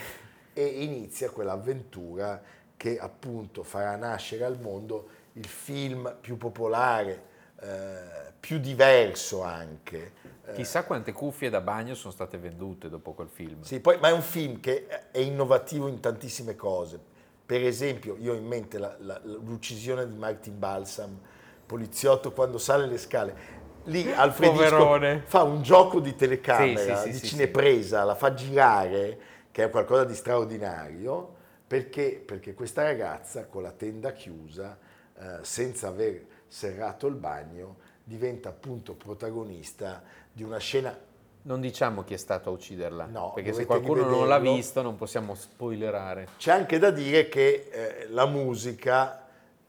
e 0.54 0.64
inizia 0.64 1.28
quell'avventura 1.30 2.40
che 2.78 2.98
appunto 2.98 3.62
farà 3.62 3.94
nascere 3.96 4.44
al 4.44 4.58
mondo 4.58 5.08
il 5.32 5.46
film 5.46 6.16
più 6.20 6.38
popolare, 6.38 7.22
eh, 7.60 8.32
più 8.40 8.58
diverso 8.58 9.42
anche. 9.42 10.12
Eh, 10.46 10.54
Chissà 10.54 10.84
quante 10.84 11.12
cuffie 11.12 11.50
da 11.50 11.60
bagno 11.60 11.94
sono 11.94 12.12
state 12.12 12.38
vendute 12.38 12.88
dopo 12.88 13.12
quel 13.12 13.28
film. 13.28 13.62
Sì, 13.62 13.80
poi, 13.80 13.98
ma 13.98 14.08
è 14.08 14.12
un 14.12 14.22
film 14.22 14.60
che 14.60 14.86
è 15.10 15.18
innovativo 15.18 15.88
in 15.88 16.00
tantissime 16.00 16.54
cose. 16.54 16.98
Per 17.44 17.62
esempio, 17.62 18.16
io 18.18 18.32
ho 18.32 18.36
in 18.36 18.46
mente 18.46 18.78
la- 18.78 18.96
la- 19.00 19.20
l'uccisione 19.24 20.06
di 20.06 20.14
Martin 20.14 20.56
Balsam, 20.58 21.18
poliziotto 21.66 22.32
quando 22.32 22.58
sale 22.58 22.86
le 22.86 22.96
scale. 22.98 23.56
Lì 23.84 24.08
Alfred 24.12 24.52
Poverone. 24.52 25.12
Hitchcock 25.14 25.28
fa 25.30 25.42
un 25.42 25.62
gioco 25.62 25.98
di 25.98 26.14
telecamera, 26.14 27.02
Sì, 27.02 27.12
sì, 27.12 27.14
sì, 27.14 27.20
di 27.20 27.26
cinepresa, 27.26 28.04
la 28.04 28.14
fa 28.14 28.34
girare, 28.34 29.18
che 29.50 29.64
è 29.64 29.70
qualcosa 29.70 30.04
di 30.04 30.14
straordinario, 30.14 31.34
perché, 31.68 32.22
perché 32.24 32.54
questa 32.54 32.82
ragazza 32.82 33.44
con 33.44 33.62
la 33.62 33.72
tenda 33.72 34.12
chiusa, 34.12 34.78
eh, 35.18 35.38
senza 35.42 35.88
aver 35.88 36.24
serrato 36.48 37.06
il 37.06 37.14
bagno, 37.14 37.76
diventa 38.02 38.48
appunto 38.48 38.94
protagonista 38.94 40.02
di 40.32 40.42
una 40.42 40.56
scena 40.56 40.96
Non 41.42 41.60
diciamo 41.60 42.04
chi 42.04 42.14
è 42.14 42.16
stato 42.16 42.48
a 42.48 42.52
ucciderla, 42.52 43.04
No, 43.04 43.32
perché 43.34 43.52
se 43.52 43.66
qualcuno 43.66 44.06
non 44.06 44.26
l'ha 44.26 44.38
visto 44.38 44.80
non 44.80 44.96
possiamo 44.96 45.34
spoilerare. 45.34 46.28
C'è 46.38 46.52
anche 46.52 46.78
da 46.78 46.90
dire 46.90 47.28
che 47.28 47.68
eh, 47.70 48.06
la 48.08 48.24
musica, 48.24 49.26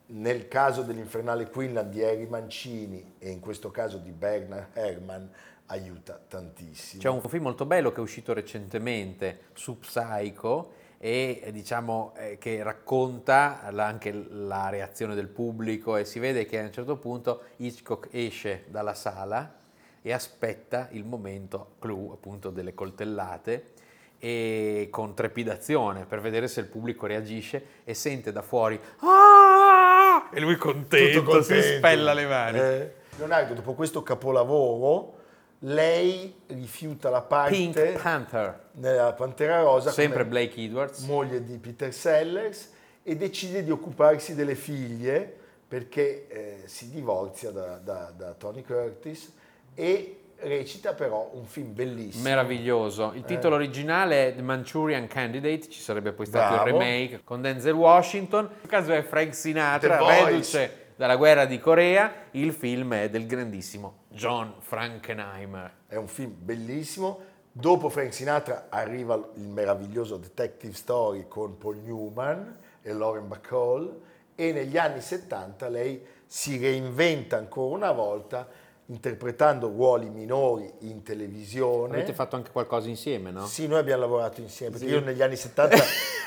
nel 0.08 0.48
caso 0.48 0.84
dell'Infernale 0.84 1.50
Quinlan 1.50 1.90
di 1.90 2.02
Harry 2.02 2.28
Mancini 2.28 3.16
e 3.20 3.30
in 3.30 3.42
questo 3.42 3.72
caso 3.72 3.98
di 3.98 4.12
Bernard 4.12 4.68
Herrmann, 4.72 5.26
aiuta 5.66 6.18
tantissimo. 6.28 7.02
C'è 7.02 7.10
un 7.10 7.22
film 7.22 7.44
molto 7.44 7.66
bello 7.66 7.92
che 7.92 7.98
è 7.98 8.02
uscito 8.02 8.32
recentemente 8.34 9.42
su 9.54 9.78
Psycho 9.80 10.79
e 11.02 11.40
eh, 11.42 11.52
diciamo 11.54 12.14
eh, 12.18 12.38
che 12.38 12.62
racconta 12.62 13.70
la- 13.72 13.86
anche 13.86 14.12
la 14.12 14.68
reazione 14.70 15.16
del 15.16 15.28
pubblico 15.30 15.96
e 15.96 16.04
si 16.04 16.20
vede 16.20 16.46
che 16.46 16.60
a 16.60 16.64
un 16.64 16.74
certo 16.74 16.98
punto 16.98 17.44
Hitchcock 17.56 18.10
esce 18.12 18.66
dalla 18.68 18.94
sala 18.94 19.56
e 20.02 20.12
aspetta 20.12 20.90
il 20.92 21.06
momento 21.06 21.72
clou 21.80 22.12
appunto 22.12 22.50
delle 22.50 22.74
coltellate 22.74 23.72
e 24.20 24.90
con 24.92 25.14
trepidazione 25.14 26.06
per 26.06 26.20
vedere 26.20 26.50
se 26.50 26.60
il 26.60 26.66
pubblico 26.66 27.06
reagisce 27.06 27.64
e 27.86 27.94
sente 27.94 28.34
da 28.34 28.42
fuori 28.42 28.78
"Ah!" 29.00 30.30
e 30.34 30.40
lui 30.42 30.58
contento, 30.58 31.20
Tutto 31.24 31.42
si 31.42 31.54
contento. 31.54 31.78
spella 31.78 32.14
le 32.14 32.26
mani. 32.26 32.60
Eh, 32.60 32.94
Leonardo, 33.18 33.54
dopo 33.54 33.74
questo 33.74 34.04
capolavoro, 34.04 35.18
lei 35.60 36.34
rifiuta 36.48 37.10
la 37.10 37.22
parte 37.22 37.56
Pink 37.56 38.02
Panther, 38.02 38.68
nella 38.74 39.14
Pantera 39.14 39.62
Rosa 39.62 39.92
sempre 39.92 40.26
Blake 40.26 40.62
Edwards. 40.62 41.00
moglie 41.06 41.44
di 41.44 41.58
Peter 41.58 41.94
Sellers 41.94 42.72
e 43.04 43.16
decide 43.16 43.64
di 43.64 43.72
occuparsi 43.72 44.36
delle 44.36 44.56
figlie 44.56 45.36
perché 45.68 46.28
eh, 46.28 46.62
si 46.66 46.90
divorzia 46.90 47.52
da, 47.52 47.78
da- 47.78 48.12
da 48.16 48.34
Tony 48.34 48.64
Curtis 48.64 49.34
e 49.76 50.16
recita 50.42 50.94
però 50.94 51.30
un 51.34 51.46
film 51.46 51.74
bellissimo. 51.74 52.24
Meraviglioso. 52.24 53.12
Il 53.14 53.26
titolo 53.26 53.56
originale 53.56 54.28
è 54.30 54.36
The 54.36 54.42
Manchurian 54.42 55.08
Candidate, 55.08 55.70
ci 55.70 55.82
sarebbe 55.82 56.14
poi 56.14 56.26
stato 56.26 56.56
il 56.56 56.62
Bravo. 56.62 56.80
remake 56.80 57.22
con 57.24 57.42
Denzel 57.42 57.74
Washington. 57.74 58.50
Il 58.62 58.70
caso 58.70 58.94
è 58.94 59.04
Frank 59.04 59.36
Sinatra, 59.36 59.98
The 59.98 60.24
reduce 60.26 60.88
dalla 61.00 61.16
guerra 61.16 61.46
di 61.46 61.62
Corea. 61.62 62.12
Il 62.32 62.52
film 62.52 62.94
è 62.94 63.10
del 63.10 63.26
grandissimo 63.26 64.00
John 64.10 64.56
Frankenheimer. 64.60 65.72
È 65.88 65.96
un 65.96 66.10
film 66.10 66.36
bellissimo. 66.38 67.22
Dopo 67.54 67.88
Frank 67.88 68.14
Sinatra 68.14 68.66
arriva 68.68 69.16
il 69.36 69.48
meraviglioso 69.48 70.18
Detective 70.18 70.74
Story 70.74 71.30
con 71.30 71.58
Paul 71.58 71.78
Newman 71.78 72.58
e 72.82 72.92
Lauren 72.92 73.30
Bacall 73.30 73.98
e 74.36 74.52
negli 74.52 74.78
anni 74.78 75.00
70 75.00 75.70
lei 75.70 76.06
si 76.26 76.58
reinventa 76.58 77.38
ancora 77.38 77.76
una 77.76 77.92
volta 77.94 78.46
interpretando 78.88 79.68
ruoli 79.68 80.10
minori 80.10 80.70
in 80.80 81.02
televisione. 81.02 81.94
Avete 81.94 82.14
fatto 82.14 82.36
anche 82.36 82.52
qualcosa 82.52 82.90
insieme, 82.90 83.32
no? 83.32 83.46
Sì, 83.46 83.68
noi 83.68 83.80
abbiamo 83.80 84.02
lavorato 84.02 84.42
insieme, 84.42 84.74
perché 84.74 84.88
Sì. 84.88 84.94
io 84.94 85.00
negli 85.00 85.22
anni 85.22 85.38
70 85.38 85.78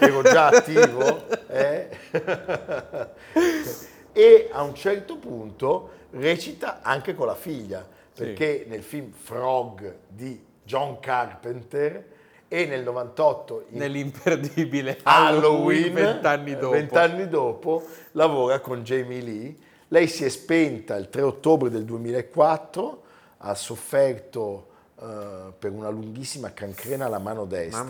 ero 0.01 0.23
già 0.23 0.47
attivo 0.47 1.29
eh? 1.49 1.91
e 4.13 4.49
a 4.53 4.63
un 4.63 4.75
certo 4.75 5.17
punto 5.17 5.91
recita 6.11 6.81
anche 6.83 7.15
con 7.15 7.27
la 7.27 7.35
figlia, 7.35 7.87
Sì. 8.13 8.25
perché 8.25 8.65
nel 8.69 8.83
film 8.83 9.11
Frog 9.13 9.95
di 10.09 10.45
John 10.65 11.01
Carpenter 11.01 12.05
e 12.49 12.67
nel 12.67 12.83
98 12.83 13.65
in 13.71 13.79
Nell'imperdibile 13.79 14.99
Halloween, 15.05 15.95
vent'anni 15.95 16.55
dopo. 16.55 16.71
vent'anni 16.71 17.29
dopo, 17.29 17.83
lavora 18.13 18.61
con 18.61 18.83
Jamie 18.83 19.21
Lee. 19.23 19.57
Lei 19.89 20.07
si 20.09 20.25
è 20.25 20.29
spenta 20.29 20.97
il 20.97 21.09
3 21.09 21.23
ottobre 21.23 21.71
del 21.71 21.85
2004, 21.85 23.03
ha 23.39 23.55
sofferto 23.55 24.67
eh, 25.01 25.53
per 25.59 25.71
una 25.73 25.89
lunghissima 25.89 26.53
cancrena 26.53 27.07
alla 27.07 27.19
mano 27.19 27.45
destra. 27.47 27.81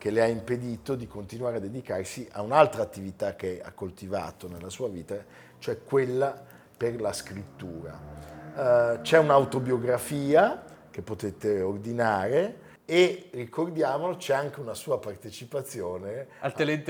Che 0.00 0.08
le 0.08 0.22
ha 0.22 0.26
impedito 0.26 0.94
di 0.94 1.06
continuare 1.06 1.58
a 1.58 1.60
dedicarsi 1.60 2.26
a 2.32 2.40
un'altra 2.40 2.80
attività 2.80 3.36
che 3.36 3.60
ha 3.62 3.70
coltivato 3.72 4.48
nella 4.48 4.70
sua 4.70 4.88
vita, 4.88 5.22
cioè 5.58 5.84
quella 5.84 6.42
per 6.74 6.98
la 6.98 7.12
scrittura. 7.12 8.00
Uh, 8.54 9.02
c'è 9.02 9.18
un'autobiografia 9.18 10.64
che 10.90 11.02
potete 11.02 11.60
ordinare 11.60 12.68
e 12.86 13.28
ricordiamolo 13.32 14.16
c'è 14.16 14.32
anche 14.32 14.60
una 14.60 14.72
sua 14.72 14.98
partecipazione 14.98 16.28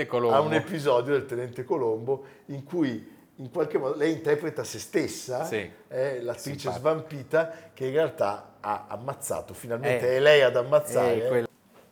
Colombo. 0.07 0.37
a 0.37 0.41
un 0.41 0.55
episodio 0.55 1.15
del 1.15 1.27
Tenente 1.27 1.65
Colombo 1.65 2.25
in 2.47 2.63
cui 2.63 3.19
in 3.35 3.51
qualche 3.51 3.77
modo 3.77 3.97
lei 3.97 4.13
interpreta 4.13 4.63
se 4.63 4.79
stessa, 4.79 5.45
sì. 5.45 5.69
è 5.89 6.21
l'attrice 6.21 6.71
Simpatico. 6.71 6.79
svampita 6.79 7.53
che 7.75 7.87
in 7.87 7.93
realtà 7.93 8.55
ha 8.61 8.87
ammazzato, 8.89 9.53
finalmente 9.53 10.11
eh, 10.11 10.17
è 10.19 10.21
lei 10.21 10.43
ad 10.43 10.55
ammazzare. 10.55 11.41
Eh, 11.41 11.49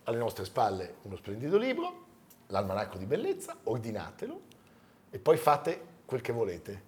alle 0.08 0.16
nostre 0.16 0.46
spalle 0.46 0.96
uno 1.02 1.16
splendido 1.16 1.58
libro, 1.58 2.06
l'almanacco 2.46 2.96
di 2.96 3.04
bellezza, 3.04 3.58
ordinatelo 3.64 4.40
e 5.10 5.18
poi 5.18 5.36
fate 5.36 5.80
quel 6.06 6.22
che 6.22 6.32
volete. 6.32 6.87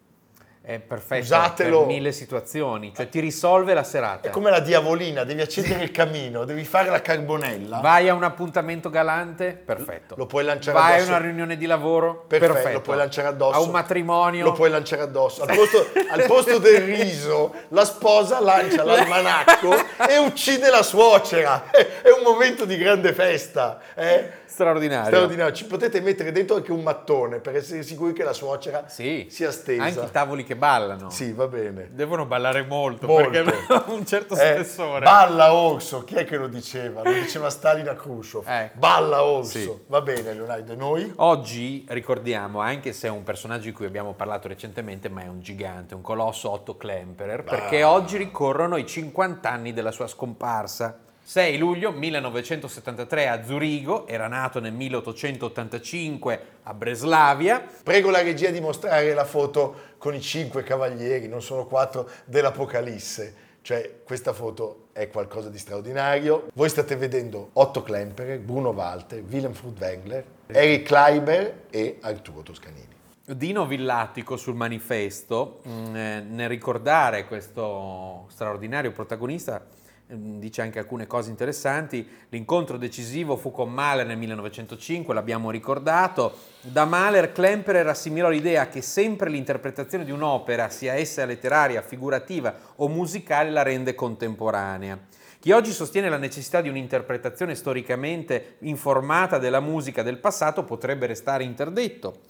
È 0.63 0.79
perfetto 0.79 1.23
Usatelo. 1.23 1.79
per 1.79 1.87
mille 1.87 2.13
situazioni, 2.13 2.93
cioè 2.95 3.09
ti 3.09 3.19
risolve 3.19 3.73
la 3.73 3.83
serata. 3.83 4.29
È 4.29 4.31
come 4.31 4.51
la 4.51 4.61
diavolina, 4.61 5.25
devi 5.25 5.41
accendere 5.41 5.83
il 5.83 5.91
camino, 5.91 6.45
devi 6.45 6.65
fare 6.65 6.91
la 6.91 7.01
carbonella. 7.01 7.79
Vai 7.81 8.11
a 8.11 8.15
un 8.15 8.23
appuntamento 8.25 8.91
galante, 8.91 9.53
perfetto. 9.53 10.17
Lo 10.19 10.27
puoi 10.27 10.45
lanciare 10.45 10.79
Vai 10.79 10.97
addosso. 10.97 11.13
a 11.13 11.17
una 11.17 11.25
riunione 11.25 11.57
di 11.57 11.65
lavoro, 11.65 12.27
perfetto. 12.29 12.53
perfetto. 12.53 12.75
Lo 12.77 12.81
puoi 12.83 12.97
lanciare 12.99 13.29
addosso. 13.29 13.59
A 13.59 13.61
un 13.63 13.71
matrimonio. 13.71 14.45
Lo 14.45 14.53
puoi 14.53 14.69
lanciare 14.69 15.01
addosso. 15.01 15.43
Al 15.45 15.57
posto, 15.57 15.87
al 16.11 16.25
posto 16.27 16.59
del 16.59 16.83
riso, 16.83 17.55
la 17.69 17.87
sposa 17.87 18.39
lancia 18.39 18.85
l'almanacco 18.85 19.75
e 20.07 20.19
uccide 20.19 20.69
la 20.69 20.83
suocera. 20.83 21.71
È 21.71 22.11
un 22.17 22.23
momento 22.23 22.67
di 22.67 22.77
grande 22.77 23.15
festa. 23.15 23.81
Eh? 23.95 24.39
Straordinario. 24.45 25.07
Straordinario. 25.07 25.55
Ci 25.55 25.65
potete 25.65 26.01
mettere 26.01 26.33
dentro 26.33 26.57
anche 26.57 26.73
un 26.73 26.83
mattone 26.83 27.39
per 27.39 27.57
essere 27.57 27.83
sicuri 27.83 28.13
che 28.13 28.25
la 28.25 28.33
suocera 28.33 28.85
sì. 28.89 29.27
sia 29.31 29.53
stesa. 29.53 29.83
Anche 29.83 30.01
i 30.01 30.11
tavoli 30.11 30.45
che 30.51 30.57
ballano. 30.57 31.11
Sì, 31.11 31.33
va 31.33 31.47
bene. 31.47 31.91
Devono 31.93 32.27
ballare 32.27 32.65
molto, 32.65 33.07
molto. 33.07 33.31
perché 33.31 33.73
hanno 33.73 33.85
un 33.95 34.05
certo 34.05 34.35
eh, 34.35 34.37
spessore. 34.37 35.05
Balla 35.05 35.53
Orso, 35.53 36.03
chi 36.03 36.17
è 36.17 36.25
che 36.25 36.37
lo 36.37 36.49
diceva? 36.49 37.03
Lo 37.05 37.13
diceva 37.13 37.49
Stalin 37.51 37.89
a 37.89 37.95
Khrushchev. 37.95 38.49
Eh. 38.49 38.73
Balla 38.75 39.23
Orso. 39.23 39.59
Sì. 39.59 39.73
Va 39.87 40.01
bene, 40.01 40.35
Leonardo, 40.35 40.73
e 40.73 40.75
noi? 40.75 41.13
Oggi 41.17 41.87
ricordiamo, 41.89 42.59
anche 42.59 42.93
se 42.93 43.07
è 43.07 43.11
un 43.11 43.23
personaggio 43.23 43.67
di 43.67 43.73
cui 43.73 43.87
abbiamo 43.87 44.13
parlato 44.15 44.49
recentemente, 44.49 45.09
ma 45.09 45.23
è 45.23 45.29
un 45.29 45.41
gigante, 45.41 45.95
un 45.95 46.03
colosso 46.03 46.51
Otto 46.51 46.77
Klemperer, 46.77 47.45
perché 47.45 47.83
ah. 47.83 47.93
oggi 47.93 48.17
ricorrono 48.17 48.77
i 48.77 48.85
50 48.85 49.49
anni 49.49 49.73
della 49.73 49.93
sua 49.93 50.09
scomparsa. 50.09 50.99
6 51.23 51.59
luglio 51.59 51.93
1973 51.93 53.29
a 53.29 53.45
Zurigo, 53.45 54.07
era 54.07 54.27
nato 54.27 54.59
nel 54.59 54.73
1885 54.73 56.43
a 56.65 56.75
Breslavia. 56.75 57.65
Prego 57.83 58.11
la 58.11 58.23
regia 58.23 58.51
di 58.51 58.61
mostrare 58.61 59.15
la 59.15 59.25
foto 59.25 59.89
con 59.99 60.15
i 60.15 60.21
cinque 60.21 60.63
cavalieri, 60.63 61.29
non 61.29 61.43
sono 61.43 61.67
quattro, 61.67 62.09
dell'Apocalisse. 62.25 63.49
Cioè, 63.63 64.01
questa 64.05 64.33
foto 64.33 64.89
è 64.93 65.09
qualcosa 65.09 65.51
di 65.51 65.59
straordinario. 65.59 66.49
Voi 66.55 66.69
state 66.69 66.97
vedendo 66.97 67.51
Otto 67.53 67.83
Klemperer, 67.83 68.39
Bruno 68.39 68.71
Walter, 68.71 69.23
Willem 69.23 69.53
Furtwängler, 69.53 70.25
Eric 70.47 70.87
Kleiber 70.87 71.65
e 71.71 71.99
Arturo 72.01 72.43
Toscanini. 72.43 72.89
Dino 73.25 73.67
Villattico 73.67 74.37
sul 74.37 74.57
manifesto, 74.57 75.61
mh, 75.63 75.71
mm, 75.71 75.97
eh, 75.97 76.21
nel 76.21 76.49
ricordare 76.49 77.27
questo 77.27 78.27
straordinario 78.31 78.91
protagonista, 78.91 79.65
dice 80.13 80.63
anche 80.63 80.79
alcune 80.79 81.07
cose 81.07 81.31
interessanti. 81.31 82.07
L'incontro 82.31 82.77
decisivo 82.77 83.37
fu 83.37 83.51
con 83.51 83.73
Mahler 83.73 84.07
nel 84.07 84.19
1905, 84.19 85.15
l'abbiamo 85.15 85.51
ricordato. 85.51 86.35
Da 86.61 86.85
Mahler 86.85 87.33
Klemperer 87.33 87.87
assimilò 87.87 88.29
l'idea 88.29 88.69
che 88.69 88.83
sempre 88.83 89.31
l'interpretazione 89.31 90.05
di 90.05 90.11
un'opera, 90.11 90.69
sia 90.69 90.95
essa 90.95 91.25
letteraria, 91.25 91.83
figurativa 91.83 92.55
o 92.77 92.89
musicale, 92.89 93.51
la 93.51 93.63
rende 93.63 93.95
contemporanea. 93.95 94.99
Chi 95.39 95.53
oggi 95.53 95.73
sostiene 95.73 96.11
la 96.11 96.19
necessità 96.19 96.61
di 96.61 96.69
un'interpretazione 96.69 97.55
storicamente 97.55 98.57
informata 98.61 99.39
della 99.39 99.61
musica 99.61 100.03
del 100.03 100.19
passato 100.19 100.65
potrebbe 100.65 101.07
restare 101.07 101.45
interdetto. 101.45 102.21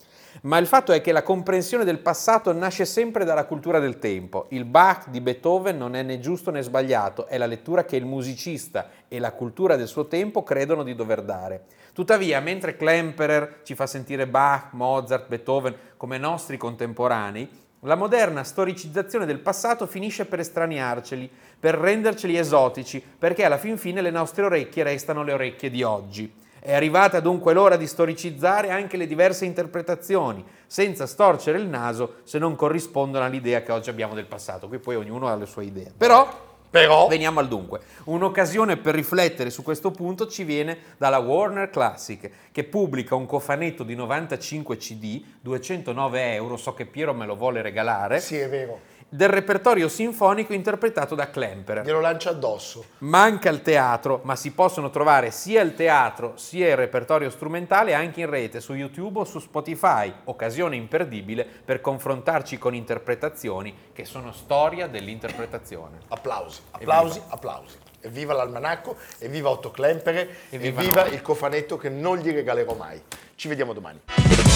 Ma 0.42 0.58
il 0.58 0.66
fatto 0.66 0.92
è 0.92 1.00
che 1.00 1.12
la 1.12 1.22
comprensione 1.22 1.84
del 1.84 1.98
passato 1.98 2.52
nasce 2.52 2.84
sempre 2.84 3.24
dalla 3.24 3.44
cultura 3.44 3.78
del 3.78 3.98
tempo. 3.98 4.46
Il 4.50 4.64
Bach 4.64 5.08
di 5.08 5.20
Beethoven 5.20 5.76
non 5.76 5.94
è 5.94 6.02
né 6.02 6.18
giusto 6.18 6.50
né 6.50 6.62
sbagliato, 6.62 7.26
è 7.26 7.36
la 7.36 7.46
lettura 7.46 7.84
che 7.84 7.96
il 7.96 8.06
musicista 8.06 8.88
e 9.08 9.18
la 9.18 9.32
cultura 9.32 9.76
del 9.76 9.88
suo 9.88 10.06
tempo 10.06 10.42
credono 10.42 10.82
di 10.82 10.94
dover 10.94 11.22
dare. 11.22 11.64
Tuttavia, 11.92 12.40
mentre 12.40 12.76
Klemperer 12.76 13.60
ci 13.64 13.74
fa 13.74 13.86
sentire 13.86 14.26
Bach, 14.26 14.72
Mozart, 14.72 15.28
Beethoven 15.28 15.74
come 15.96 16.16
nostri 16.16 16.56
contemporanei, 16.56 17.48
la 17.84 17.94
moderna 17.94 18.44
storicizzazione 18.44 19.24
del 19.24 19.38
passato 19.38 19.86
finisce 19.86 20.26
per 20.26 20.40
estraniarceli, 20.40 21.30
per 21.58 21.76
renderceli 21.76 22.36
esotici, 22.36 23.02
perché 23.18 23.44
alla 23.44 23.58
fin 23.58 23.78
fine 23.78 24.02
le 24.02 24.10
nostre 24.10 24.44
orecchie 24.44 24.82
restano 24.82 25.22
le 25.22 25.32
orecchie 25.32 25.70
di 25.70 25.82
oggi. 25.82 26.39
È 26.60 26.74
arrivata 26.74 27.20
dunque 27.20 27.54
l'ora 27.54 27.76
di 27.76 27.86
storicizzare 27.86 28.70
anche 28.70 28.98
le 28.98 29.06
diverse 29.06 29.46
interpretazioni, 29.46 30.44
senza 30.66 31.06
storcere 31.06 31.58
il 31.58 31.66
naso 31.66 32.16
se 32.24 32.38
non 32.38 32.54
corrispondono 32.54 33.24
all'idea 33.24 33.62
che 33.62 33.72
oggi 33.72 33.88
abbiamo 33.88 34.14
del 34.14 34.26
passato. 34.26 34.68
Qui 34.68 34.78
poi 34.78 34.96
ognuno 34.96 35.26
ha 35.26 35.36
le 35.36 35.46
sue 35.46 35.64
idee. 35.64 35.92
Però 35.96 36.48
però 36.70 37.08
veniamo 37.08 37.40
al 37.40 37.48
dunque. 37.48 37.80
Un'occasione 38.04 38.76
per 38.76 38.94
riflettere 38.94 39.50
su 39.50 39.64
questo 39.64 39.90
punto 39.90 40.28
ci 40.28 40.44
viene 40.44 40.78
dalla 40.98 41.18
Warner 41.18 41.68
Classic, 41.68 42.30
che 42.52 42.62
pubblica 42.62 43.16
un 43.16 43.26
cofanetto 43.26 43.82
di 43.82 43.96
95 43.96 44.76
CD, 44.76 45.20
209 45.40 46.34
euro, 46.34 46.56
so 46.56 46.72
che 46.72 46.86
Piero 46.86 47.12
me 47.12 47.26
lo 47.26 47.34
vuole 47.34 47.60
regalare. 47.60 48.20
Sì, 48.20 48.36
è 48.36 48.48
vero 48.48 48.89
del 49.12 49.28
repertorio 49.28 49.88
sinfonico 49.88 50.52
interpretato 50.52 51.14
da 51.14 51.28
Klemper. 51.30 51.82
Glielo 51.84 52.00
lancia 52.00 52.30
addosso. 52.30 52.84
Manca 52.98 53.50
il 53.50 53.60
teatro, 53.60 54.20
ma 54.22 54.36
si 54.36 54.52
possono 54.52 54.88
trovare 54.88 55.32
sia 55.32 55.60
il 55.62 55.74
teatro 55.74 56.34
sia 56.36 56.68
il 56.68 56.76
repertorio 56.76 57.28
strumentale 57.28 57.92
anche 57.92 58.20
in 58.20 58.30
rete, 58.30 58.60
su 58.60 58.72
YouTube 58.74 59.18
o 59.18 59.24
su 59.24 59.40
Spotify. 59.40 60.12
Occasione 60.24 60.76
imperdibile 60.76 61.44
per 61.44 61.80
confrontarci 61.80 62.56
con 62.56 62.74
interpretazioni 62.74 63.74
che 63.92 64.04
sono 64.04 64.32
storia 64.32 64.86
dell'interpretazione. 64.86 65.98
Applausi, 66.08 66.60
applausi, 66.70 67.18
Evviva. 67.18 67.34
applausi. 67.34 67.76
Evviva 68.02 68.32
l'almanacco, 68.32 68.96
evviva 69.18 69.50
Otto 69.50 69.70
Klempere, 69.70 70.36
evviva, 70.50 70.80
evviva 70.80 71.06
il 71.06 71.20
cofanetto 71.20 71.76
che 71.76 71.90
non 71.90 72.16
gli 72.16 72.30
regalerò 72.30 72.74
mai. 72.74 73.02
Ci 73.34 73.48
vediamo 73.48 73.74
domani. 73.74 74.00